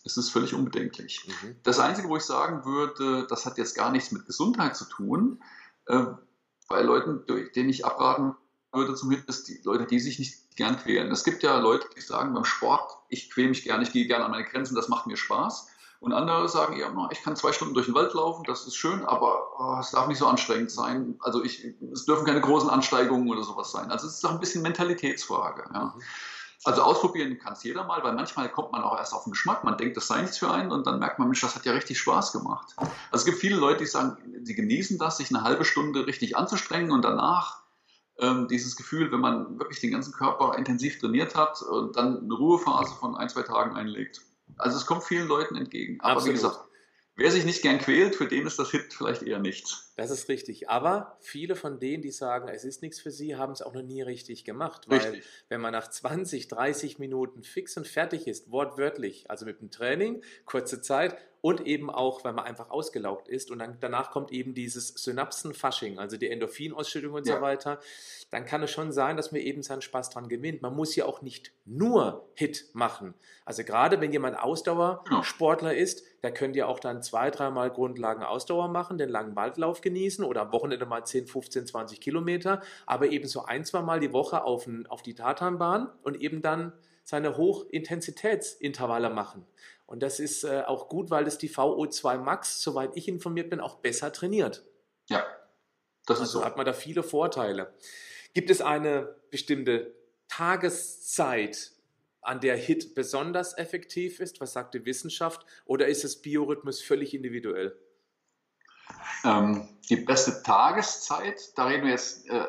[0.08, 1.28] Es ist völlig unbedenklich.
[1.28, 1.56] Mhm.
[1.64, 5.42] Das Einzige, wo ich sagen würde, das hat jetzt gar nichts mit Gesundheit zu tun,
[5.86, 6.06] äh,
[6.68, 7.24] bei Leuten,
[7.56, 8.36] denen ich abraten
[8.74, 11.12] würde zum HIT, ist die Leute, die sich nicht gern quälen.
[11.12, 14.26] Es gibt ja Leute, die sagen beim Sport, ich quäle mich gerne, ich gehe gerne
[14.26, 15.68] an meine Grenzen, das macht mir Spaß.
[16.00, 19.04] Und andere sagen, ja, ich kann zwei Stunden durch den Wald laufen, das ist schön,
[19.06, 21.16] aber oh, es darf nicht so anstrengend sein.
[21.22, 23.90] Also ich, es dürfen keine großen Ansteigungen oder sowas sein.
[23.90, 25.64] Also es ist auch ein bisschen Mentalitätsfrage.
[25.74, 25.94] Ja.
[25.96, 26.02] Mhm.
[26.64, 29.64] Also ausprobieren kann es jeder mal, weil manchmal kommt man auch erst auf den Geschmack.
[29.64, 31.72] Man denkt, das sei nichts für einen und dann merkt man, Mensch, das hat ja
[31.72, 32.74] richtig Spaß gemacht.
[32.78, 36.36] Also es gibt viele Leute, die sagen, sie genießen das, sich eine halbe Stunde richtig
[36.36, 37.62] anzustrengen und danach
[38.20, 42.34] ähm, dieses Gefühl, wenn man wirklich den ganzen Körper intensiv trainiert hat und dann eine
[42.34, 44.22] Ruhephase von ein, zwei Tagen einlegt.
[44.58, 46.00] Also es kommt vielen Leuten entgegen.
[46.02, 46.30] Aber Absolut.
[46.30, 46.60] wie gesagt,
[47.16, 49.87] wer sich nicht gern quält, für den ist das Hit vielleicht eher nichts.
[49.98, 50.70] Das ist richtig.
[50.70, 53.82] Aber viele von denen, die sagen, es ist nichts für sie, haben es auch noch
[53.82, 54.84] nie richtig gemacht.
[54.88, 55.26] Weil richtig.
[55.50, 60.22] wenn man nach 20, 30 Minuten fix und fertig ist, wortwörtlich, also mit dem Training,
[60.46, 64.54] kurze Zeit und eben auch, weil man einfach ausgelaugt ist und dann danach kommt eben
[64.54, 67.36] dieses Synapsenfasching, also die Endorphinausschüttung und ja.
[67.36, 67.80] so weiter,
[68.32, 70.62] dann kann es schon sein, dass man eben seinen Spaß dran gewinnt.
[70.62, 73.14] Man muss ja auch nicht nur Hit machen.
[73.46, 75.82] Also gerade wenn jemand Ausdauersportler genau.
[75.82, 80.24] ist, der könnte ja auch dann zwei, dreimal Grundlagen Ausdauer machen, den langen Waldlauf genießen
[80.24, 84.14] oder am Wochenende mal 10, 15, 20 Kilometer, aber eben so ein, zwei Mal die
[84.14, 86.74] Woche auf, auf die Tatanbahn und eben dann
[87.04, 89.46] seine Hochintensitätsintervalle machen.
[89.86, 93.62] Und das ist äh, auch gut, weil das die VO2 Max, soweit ich informiert bin,
[93.62, 94.66] auch besser trainiert.
[95.08, 95.26] Ja,
[96.06, 96.46] das also ist so.
[96.46, 97.74] hat man da viele Vorteile.
[98.34, 99.96] Gibt es eine bestimmte
[100.28, 101.72] Tageszeit,
[102.28, 104.42] an der HIT besonders effektiv ist?
[104.42, 105.46] Was sagt die Wissenschaft?
[105.66, 107.78] Oder ist das Biorhythmus völlig individuell?
[109.24, 112.46] Ähm, die beste Tageszeit, da reden wir jetzt äh,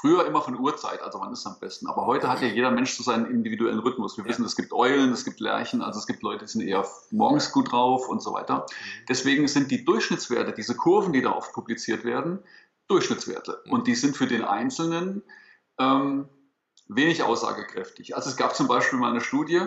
[0.00, 1.86] früher immer von Uhrzeit, also wann ist es am besten.
[1.86, 4.16] Aber heute hat ja jeder Mensch so seinen individuellen Rhythmus.
[4.16, 4.30] Wir ja.
[4.30, 7.52] wissen, es gibt Eulen, es gibt Lerchen, also es gibt Leute, die sind eher morgens
[7.52, 8.58] gut drauf und so weiter.
[8.58, 9.06] Mhm.
[9.08, 12.40] Deswegen sind die Durchschnittswerte, diese Kurven, die da oft publiziert werden,
[12.88, 13.62] Durchschnittswerte.
[13.64, 13.72] Mhm.
[13.72, 15.22] Und die sind für den Einzelnen
[15.78, 16.28] ähm,
[16.88, 18.16] wenig aussagekräftig.
[18.16, 19.60] Also es gab zum Beispiel mal eine Studie,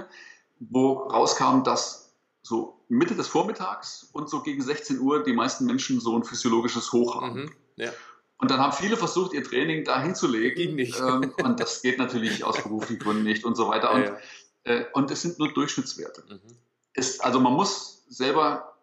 [0.60, 2.03] wo rauskam, dass
[2.44, 6.92] so Mitte des Vormittags und so gegen 16 Uhr die meisten Menschen so ein physiologisches
[6.92, 7.44] Hoch haben.
[7.44, 7.92] Mhm, ja.
[8.38, 10.56] Und dann haben viele versucht, ihr Training da hinzulegen.
[10.56, 11.00] Ging nicht.
[11.00, 13.94] Ähm, und das geht natürlich aus beruflichen Gründen nicht und so weiter.
[13.94, 14.18] Und, ja,
[14.66, 14.74] ja.
[14.74, 16.24] Äh, und es sind nur Durchschnittswerte.
[16.28, 16.58] Mhm.
[16.94, 18.76] Ist, also man muss selber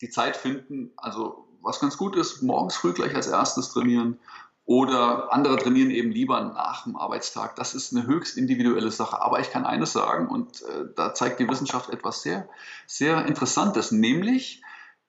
[0.00, 4.18] die Zeit finden, also was ganz gut ist, morgens früh gleich als erstes trainieren
[4.64, 7.56] oder andere trainieren eben lieber nach dem Arbeitstag.
[7.56, 9.20] Das ist eine höchst individuelle Sache.
[9.20, 12.48] Aber ich kann eines sagen, und äh, da zeigt die Wissenschaft etwas sehr,
[12.86, 14.62] sehr Interessantes, nämlich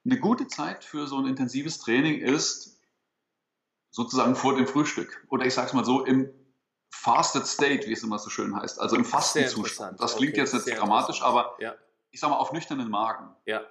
[0.05, 2.79] eine gute Zeit für so ein intensives Training ist
[3.91, 5.25] sozusagen vor dem Frühstück.
[5.29, 6.29] Oder ich sage es mal so, im
[6.89, 10.01] Fasted State, wie es immer so schön heißt, also im Fastenzustand.
[10.01, 11.75] Das klingt okay, jetzt nicht dramatisch, aber ja.
[12.11, 13.29] ich sage mal auf nüchternen Magen.
[13.45, 13.61] Ja.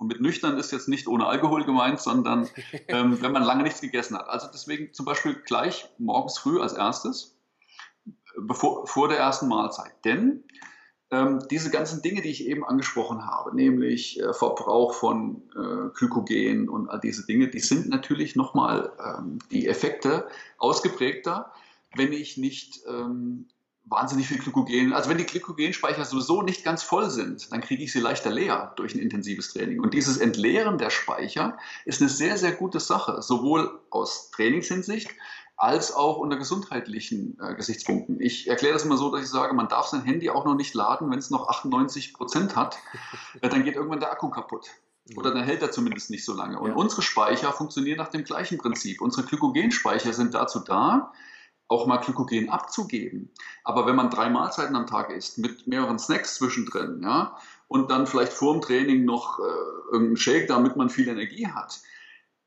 [0.00, 2.48] Und mit nüchtern ist jetzt nicht ohne Alkohol gemeint, sondern
[2.88, 4.30] ähm, wenn man lange nichts gegessen hat.
[4.30, 7.36] Also deswegen zum Beispiel gleich morgens früh als erstes,
[8.38, 9.92] bevor, vor der ersten Mahlzeit.
[10.06, 10.44] Denn
[11.10, 16.70] ähm, diese ganzen Dinge, die ich eben angesprochen habe, nämlich äh, Verbrauch von äh, Glykogen
[16.70, 21.52] und all diese Dinge, die sind natürlich nochmal ähm, die Effekte ausgeprägter,
[21.94, 23.48] wenn ich nicht ähm,
[23.84, 24.92] wahnsinnig viel Glykogen.
[24.92, 28.72] Also wenn die Glykogenspeicher sowieso nicht ganz voll sind, dann kriege ich sie leichter leer
[28.76, 29.80] durch ein intensives Training.
[29.80, 35.10] Und dieses Entleeren der Speicher ist eine sehr, sehr gute Sache, sowohl aus Trainingshinsicht
[35.56, 38.18] als auch unter gesundheitlichen äh, Gesichtspunkten.
[38.18, 40.72] Ich erkläre das immer so, dass ich sage, man darf sein Handy auch noch nicht
[40.72, 42.78] laden, wenn es noch 98 Prozent hat,
[43.42, 44.70] dann geht irgendwann der Akku kaputt.
[45.16, 46.58] Oder dann hält er zumindest nicht so lange.
[46.58, 46.76] Und ja.
[46.76, 49.00] unsere Speicher funktionieren nach dem gleichen Prinzip.
[49.00, 51.12] Unsere Glykogenspeicher sind dazu da,
[51.70, 53.30] auch mal Glykogen abzugeben.
[53.62, 58.08] Aber wenn man drei Mahlzeiten am Tag isst, mit mehreren Snacks zwischendrin, ja, und dann
[58.08, 59.42] vielleicht vor dem Training noch äh,
[59.92, 61.80] irgendeinen Shake, damit man viel Energie hat,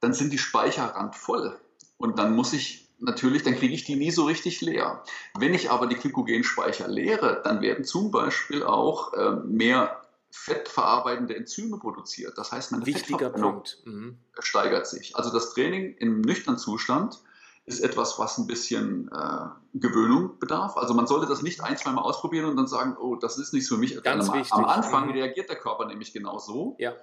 [0.02, 1.58] dann sind die Speicher randvoll.
[1.96, 5.02] Und dann muss ich natürlich, dann kriege ich die nie so richtig leer.
[5.40, 10.02] Wenn ich aber die Glykogenspeicher leere, dann werden zum Beispiel auch äh, mehr
[10.32, 12.38] fettverarbeitende Enzyme produziert.
[12.38, 13.82] Das heißt, meine Wichtiger Punkt.
[13.86, 14.18] Mhm.
[14.40, 15.16] steigert sich.
[15.16, 17.22] Also das Training im nüchternen Zustand
[17.66, 20.76] ist etwas, was ein bisschen äh, Gewöhnung bedarf.
[20.76, 23.53] Also man sollte das nicht ein, zwei Mal ausprobieren und dann sagen, oh, das ist
[23.53, 24.01] nichts für mich.
[24.03, 24.53] Ganz am, wichtig.
[24.53, 25.14] Am Anfang mhm.
[25.14, 26.93] reagiert der Körper nämlich genau so, ja.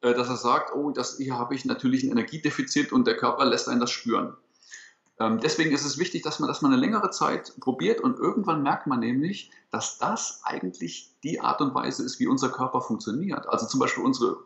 [0.00, 3.44] äh, dass er sagt, oh, das, hier habe ich natürlich ein Energiedefizit und der Körper
[3.44, 4.36] lässt einen das spüren.
[5.20, 8.62] Ähm, deswegen ist es wichtig, dass man das mal eine längere Zeit probiert und irgendwann
[8.62, 13.48] merkt man nämlich, dass das eigentlich die Art und Weise ist, wie unser Körper funktioniert.
[13.48, 14.38] Also zum Beispiel unsere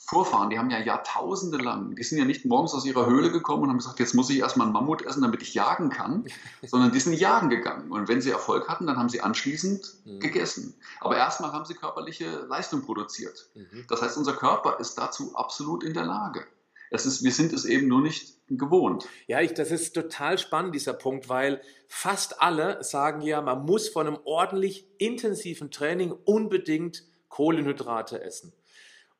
[0.00, 3.64] Vorfahren, die haben ja Jahrtausende lang, die sind ja nicht morgens aus ihrer Höhle gekommen
[3.64, 6.24] und haben gesagt, jetzt muss ich erstmal einen Mammut essen, damit ich jagen kann,
[6.62, 7.90] sondern die sind jagen gegangen.
[7.90, 10.20] Und wenn sie Erfolg hatten, dann haben sie anschließend mhm.
[10.20, 10.74] gegessen.
[11.00, 13.50] Aber erstmal haben sie körperliche Leistung produziert.
[13.54, 13.84] Mhm.
[13.88, 16.46] Das heißt, unser Körper ist dazu absolut in der Lage.
[16.90, 19.06] Es ist, wir sind es eben nur nicht gewohnt.
[19.26, 23.88] Ja, ich, das ist total spannend, dieser Punkt, weil fast alle sagen ja, man muss
[23.88, 28.52] von einem ordentlich intensiven Training unbedingt Kohlenhydrate essen.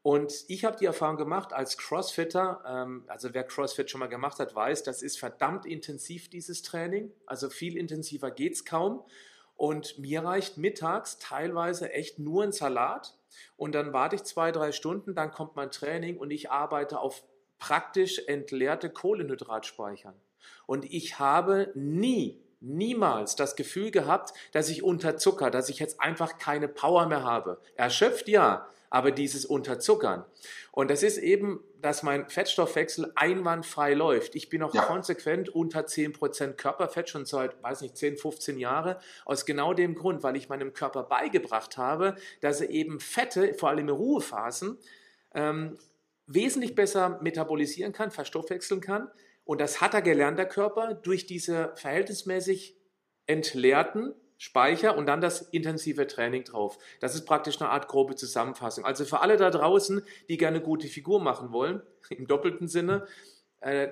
[0.03, 4.39] Und ich habe die Erfahrung gemacht als Crossfitter, ähm, also wer Crossfit schon mal gemacht
[4.39, 7.13] hat, weiß, das ist verdammt intensiv, dieses Training.
[7.27, 9.03] Also viel intensiver geht es kaum.
[9.57, 13.15] Und mir reicht mittags teilweise echt nur ein Salat.
[13.57, 17.25] Und dann warte ich zwei, drei Stunden, dann kommt mein Training und ich arbeite auf
[17.59, 20.15] praktisch entleerte Kohlenhydratspeichern.
[20.67, 26.39] Und ich habe nie, niemals das Gefühl gehabt, dass ich unterzucker, dass ich jetzt einfach
[26.39, 27.61] keine Power mehr habe.
[27.75, 30.25] Erschöpft ja, aber dieses Unterzuckern.
[30.73, 34.35] Und das ist eben, dass mein Fettstoffwechsel einwandfrei läuft.
[34.35, 34.83] Ich bin auch ja.
[34.83, 38.99] konsequent unter 10% Körperfett schon seit, weiß nicht, 10, 15 Jahre.
[39.25, 43.69] Aus genau dem Grund, weil ich meinem Körper beigebracht habe, dass er eben Fette, vor
[43.69, 44.79] allem in Ruhephasen,
[45.35, 45.79] ähm,
[46.27, 49.11] wesentlich besser metabolisieren kann, verstoffwechseln kann.
[49.45, 52.77] Und das hat er gelernt, der Körper, durch diese verhältnismäßig
[53.27, 56.79] entleerten Speicher und dann das intensive Training drauf.
[57.01, 58.85] Das ist praktisch eine Art grobe Zusammenfassung.
[58.85, 63.07] Also für alle da draußen, die gerne gute Figur machen wollen, im doppelten Sinne,
[63.61, 63.89] äh,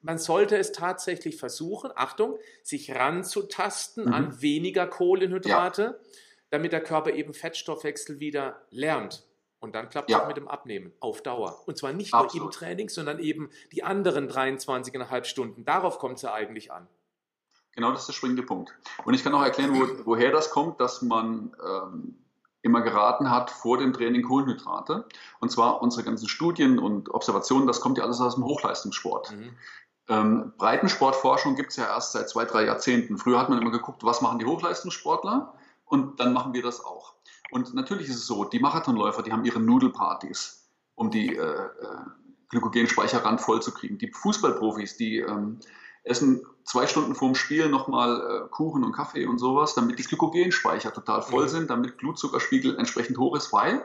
[0.00, 4.12] man sollte es tatsächlich versuchen, Achtung, sich ranzutasten mhm.
[4.12, 5.94] an weniger Kohlenhydrate, ja.
[6.50, 9.24] damit der Körper eben Fettstoffwechsel wieder lernt.
[9.60, 10.22] Und dann klappt es ja.
[10.22, 11.64] auch mit dem Abnehmen auf Dauer.
[11.66, 12.34] Und zwar nicht Absolut.
[12.34, 15.64] nur im Training, sondern eben die anderen 23,5 Stunden.
[15.64, 16.86] Darauf kommt es ja eigentlich an.
[17.78, 18.76] Genau das ist der springende Punkt.
[19.04, 22.18] Und ich kann auch erklären, wo, woher das kommt, dass man ähm,
[22.62, 25.06] immer geraten hat vor dem Training Kohlenhydrate.
[25.38, 29.30] Und zwar unsere ganzen Studien und Observationen, das kommt ja alles aus dem Hochleistungssport.
[29.30, 29.50] Mhm.
[30.08, 33.16] Ähm, Breitensportforschung gibt es ja erst seit zwei, drei Jahrzehnten.
[33.16, 35.54] Früher hat man immer geguckt, was machen die Hochleistungssportler
[35.84, 37.14] und dann machen wir das auch.
[37.52, 41.68] Und natürlich ist es so, die Marathonläufer, die haben ihre Nudelpartys, um die äh, äh,
[42.48, 43.98] Glykogenspeicherrand voll zu kriegen.
[43.98, 45.60] Die Fußballprofis, die ähm,
[46.02, 50.92] essen zwei Stunden vorm Spiel nochmal äh, Kuchen und Kaffee und sowas, damit die Glykogenspeicher
[50.92, 51.48] total voll mhm.
[51.48, 53.84] sind, damit Blutzuckerspiegel entsprechend hoch ist, weil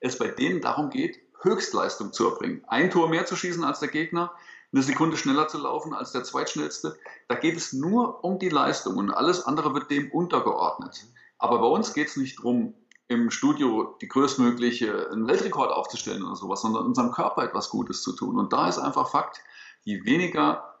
[0.00, 2.64] es bei denen darum geht, Höchstleistung zu erbringen.
[2.68, 4.32] Ein Tor mehr zu schießen als der Gegner,
[4.72, 6.96] eine Sekunde schneller zu laufen als der Zweitschnellste.
[7.28, 11.04] Da geht es nur um die Leistung und alles andere wird dem untergeordnet.
[11.38, 12.74] Aber bei uns geht es nicht darum,
[13.08, 18.12] im Studio die größtmögliche einen Weltrekord aufzustellen oder sowas, sondern unserem Körper etwas Gutes zu
[18.12, 18.38] tun.
[18.38, 19.42] Und da ist einfach Fakt,
[19.82, 20.71] je weniger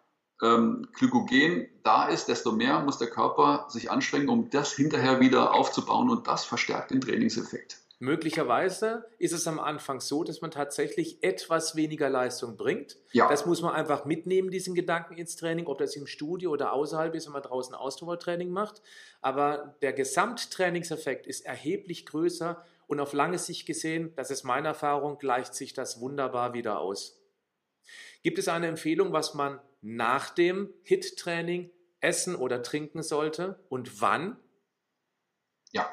[0.42, 5.54] ähm, Glykogen da ist, desto mehr muss der Körper sich anstrengen, um das hinterher wieder
[5.54, 7.78] aufzubauen und das verstärkt den Trainingseffekt.
[8.02, 12.96] Möglicherweise ist es am Anfang so, dass man tatsächlich etwas weniger Leistung bringt.
[13.12, 13.28] Ja.
[13.28, 17.14] Das muss man einfach mitnehmen, diesen Gedanken ins Training, ob das im Studio oder außerhalb
[17.14, 18.82] ist, wenn man draußen Ausdauertraining macht.
[19.20, 25.18] Aber der Gesamttrainingseffekt ist erheblich größer und auf lange Sicht gesehen, das ist meine Erfahrung,
[25.18, 27.21] gleicht sich das wunderbar wieder aus.
[28.22, 31.70] Gibt es eine Empfehlung, was man nach dem HIT-Training
[32.00, 34.36] essen oder trinken sollte und wann?
[35.72, 35.88] Ja,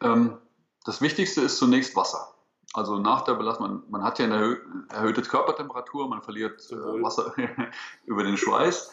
[0.00, 0.38] ähm,
[0.84, 2.34] das Wichtigste ist zunächst Wasser.
[2.72, 4.60] Also nach der Belastung, man, man hat ja eine
[4.90, 7.34] erhöhte Körpertemperatur, man verliert äh, Wasser
[8.04, 8.90] über den Schweiß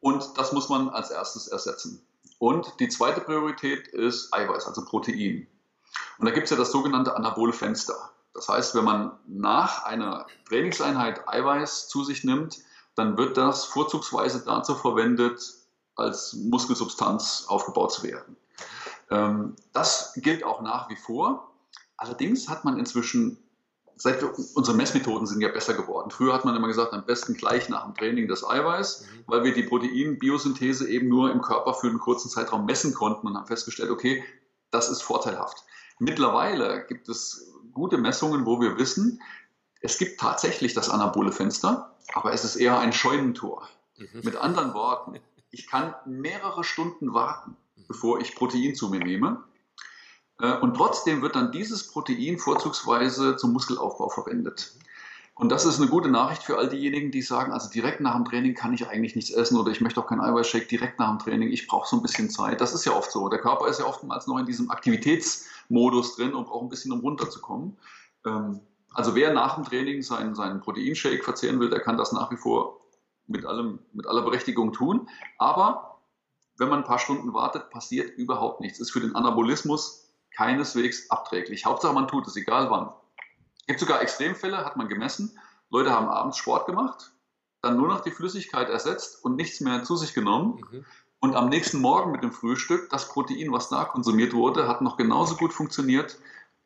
[0.00, 2.06] und das muss man als erstes ersetzen.
[2.38, 5.46] Und die zweite Priorität ist Eiweiß, also Protein.
[6.18, 8.12] Und da gibt es ja das sogenannte anabole Fenster.
[8.34, 12.60] Das heißt, wenn man nach einer Trainingseinheit Eiweiß zu sich nimmt,
[12.94, 15.42] dann wird das vorzugsweise dazu verwendet,
[15.96, 18.36] als Muskelsubstanz aufgebaut zu werden.
[19.10, 21.52] Ähm, das gilt auch nach wie vor.
[21.96, 23.38] Allerdings hat man inzwischen,
[23.96, 26.10] seit wir, unsere Messmethoden sind ja besser geworden.
[26.10, 29.24] Früher hat man immer gesagt, am besten gleich nach dem Training das Eiweiß, mhm.
[29.26, 33.36] weil wir die Proteinbiosynthese eben nur im Körper für einen kurzen Zeitraum messen konnten und
[33.36, 34.24] haben festgestellt, okay,
[34.70, 35.64] das ist vorteilhaft.
[35.98, 39.20] Mittlerweile gibt es gute Messungen, wo wir wissen,
[39.80, 43.68] es gibt tatsächlich das anabole Fenster, aber es ist eher ein Scheunentor.
[43.98, 44.20] Mhm.
[44.22, 45.18] Mit anderen Worten,
[45.50, 47.56] ich kann mehrere Stunden warten
[47.92, 49.42] bevor ich Protein zu mir nehme.
[50.40, 54.74] Äh, und trotzdem wird dann dieses Protein vorzugsweise zum Muskelaufbau verwendet.
[55.34, 58.24] Und das ist eine gute Nachricht für all diejenigen, die sagen, also direkt nach dem
[58.26, 61.18] Training kann ich eigentlich nichts essen oder ich möchte auch keinen Eiweißshake direkt nach dem
[61.18, 62.60] Training, ich brauche so ein bisschen Zeit.
[62.60, 63.28] Das ist ja oft so.
[63.28, 64.70] Der Körper ist ja oftmals noch in diesem
[65.72, 67.78] Aktivitätsmodus drin und braucht ein bisschen, um runterzukommen.
[68.26, 68.60] Ähm,
[68.92, 72.36] also wer nach dem Training seinen, seinen Proteinshake verzehren will, der kann das nach wie
[72.36, 72.80] vor
[73.26, 75.08] mit, allem, mit aller Berechtigung tun.
[75.38, 76.02] Aber
[76.58, 78.78] wenn man ein paar Stunden wartet, passiert überhaupt nichts.
[78.78, 81.64] Ist für den Anabolismus keineswegs abträglich.
[81.64, 82.92] Hauptsache man tut es, egal wann.
[83.60, 85.38] Es gibt sogar Extremfälle, hat man gemessen.
[85.70, 87.12] Leute haben abends Sport gemacht,
[87.62, 90.60] dann nur noch die Flüssigkeit ersetzt und nichts mehr zu sich genommen.
[90.70, 90.84] Mhm.
[91.22, 94.96] Und am nächsten Morgen mit dem Frühstück, das Protein, was da konsumiert wurde, hat noch
[94.96, 96.18] genauso gut funktioniert,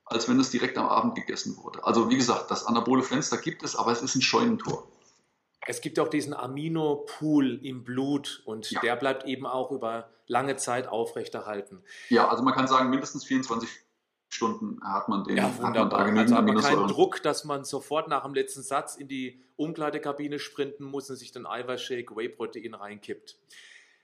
[0.07, 1.85] als wenn es direkt am Abend gegessen wurde.
[1.85, 4.89] Also wie gesagt, das anabole Fenster gibt es, aber es ist ein Scheunentor.
[5.67, 8.81] Es gibt auch diesen Aminopool im Blut und ja.
[8.81, 11.83] der bleibt eben auch über lange Zeit aufrechterhalten.
[12.09, 13.69] Ja, also man kann sagen, mindestens 24
[14.31, 15.37] Stunden hat man den.
[15.37, 16.01] Ja, wunderbar.
[16.01, 19.07] Hat man da also aber keinen Druck, dass man sofort nach dem letzten Satz in
[19.07, 23.37] die Umkleidekabine sprinten muss und sich dann Eiweißshake, Whey-Protein reinkippt.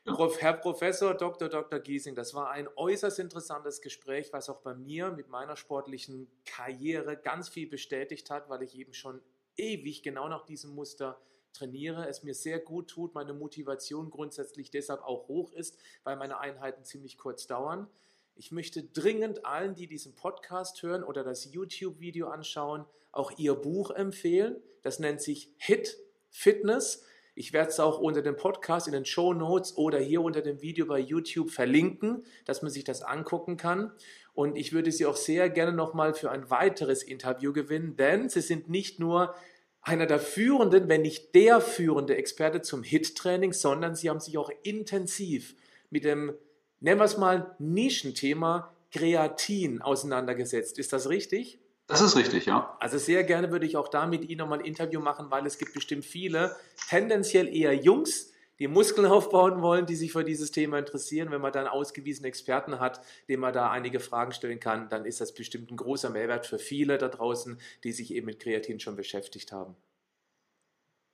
[0.05, 1.49] Herr Professor Dr.
[1.49, 1.79] Dr.
[1.79, 7.17] Giesing, das war ein äußerst interessantes Gespräch, was auch bei mir mit meiner sportlichen Karriere
[7.17, 9.21] ganz viel bestätigt hat, weil ich eben schon
[9.57, 11.21] ewig genau nach diesem Muster
[11.53, 16.39] trainiere, es mir sehr gut tut, meine Motivation grundsätzlich deshalb auch hoch ist, weil meine
[16.39, 17.89] Einheiten ziemlich kurz dauern.
[18.35, 23.91] Ich möchte dringend allen, die diesen Podcast hören oder das YouTube-Video anschauen, auch ihr Buch
[23.91, 24.63] empfehlen.
[24.83, 25.99] Das nennt sich Hit
[26.31, 27.05] Fitness.
[27.35, 30.61] Ich werde es auch unter dem Podcast in den Show Notes oder hier unter dem
[30.61, 33.93] Video bei YouTube verlinken, dass man sich das angucken kann.
[34.35, 38.41] Und ich würde Sie auch sehr gerne nochmal für ein weiteres Interview gewinnen, denn Sie
[38.41, 39.35] sind nicht nur
[39.81, 44.51] einer der führenden, wenn nicht der führende Experte zum HIT-Training, sondern Sie haben sich auch
[44.63, 45.55] intensiv
[45.93, 46.33] mit dem
[46.81, 50.79] nennen wir es mal, Nischenthema Kreatin auseinandergesetzt.
[50.79, 51.59] Ist das richtig?
[51.93, 52.75] Das ist richtig, ja.
[52.81, 55.59] Also sehr gerne würde ich auch da mit Ihnen nochmal ein Interview machen, weil es
[55.59, 56.57] gibt bestimmt viele,
[56.89, 61.31] tendenziell eher Jungs, die Muskeln aufbauen wollen, die sich für dieses Thema interessieren.
[61.31, 65.21] Wenn man dann ausgewiesene Experten hat, dem man da einige Fragen stellen kann, dann ist
[65.21, 68.97] das bestimmt ein großer Mehrwert für viele da draußen, die sich eben mit Kreatin schon
[68.97, 69.77] beschäftigt haben.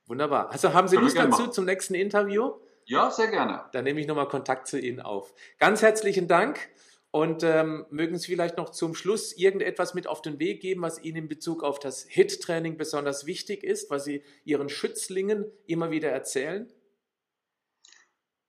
[0.07, 0.49] Wunderbar.
[0.49, 2.53] Also haben Sie Lust dazu zum nächsten Interview?
[2.85, 3.65] Ja, sehr gerne.
[3.73, 5.33] Dann nehme ich nochmal Kontakt zu Ihnen auf.
[5.59, 6.69] Ganz herzlichen Dank
[7.11, 11.01] und ähm, mögen Sie vielleicht noch zum Schluss irgendetwas mit auf den Weg geben, was
[11.01, 16.09] Ihnen in Bezug auf das HIT-Training besonders wichtig ist, was Sie Ihren Schützlingen immer wieder
[16.09, 16.71] erzählen?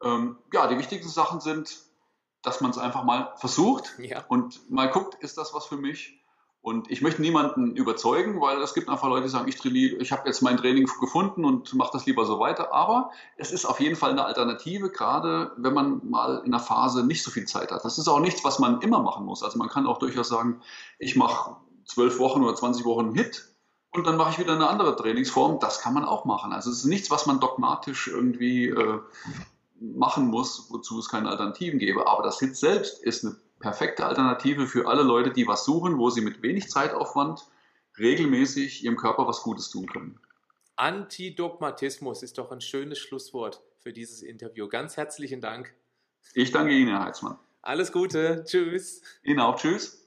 [0.03, 1.79] Ähm, ja, die wichtigsten Sachen sind,
[2.43, 4.25] dass man es einfach mal versucht ja.
[4.29, 6.20] und mal guckt, ist das was für mich?
[6.63, 10.23] Und ich möchte niemanden überzeugen, weil es gibt einfach Leute, die sagen, ich, ich habe
[10.27, 12.75] jetzt mein Training gefunden und mache das lieber so weiter.
[12.75, 17.07] Aber es ist auf jeden Fall eine Alternative, gerade wenn man mal in einer Phase
[17.07, 17.85] nicht so viel Zeit hat.
[17.85, 19.43] Das ist auch nichts, was man immer machen muss.
[19.43, 20.61] Also man kann auch durchaus sagen,
[20.99, 21.57] ich mache
[21.87, 23.49] zwölf Wochen oder 20 Wochen Hit
[23.93, 25.61] und dann mache ich wieder eine andere Trainingsform.
[25.61, 26.53] Das kann man auch machen.
[26.53, 28.99] Also es ist nichts, was man dogmatisch irgendwie äh,
[29.81, 32.07] machen muss, wozu es keine Alternativen gäbe.
[32.07, 36.11] Aber das Hit selbst ist eine perfekte Alternative für alle Leute, die was suchen, wo
[36.11, 37.47] sie mit wenig Zeitaufwand
[37.99, 40.19] regelmäßig ihrem Körper was Gutes tun können.
[40.77, 44.67] Antidogmatismus ist doch ein schönes Schlusswort für dieses Interview.
[44.67, 45.75] Ganz herzlichen Dank.
[46.35, 47.39] Ich danke Ihnen, Herr Heitzmann.
[47.63, 48.45] Alles Gute.
[48.47, 49.03] Tschüss.
[49.23, 49.57] Ihnen auch.
[49.57, 50.00] Tschüss.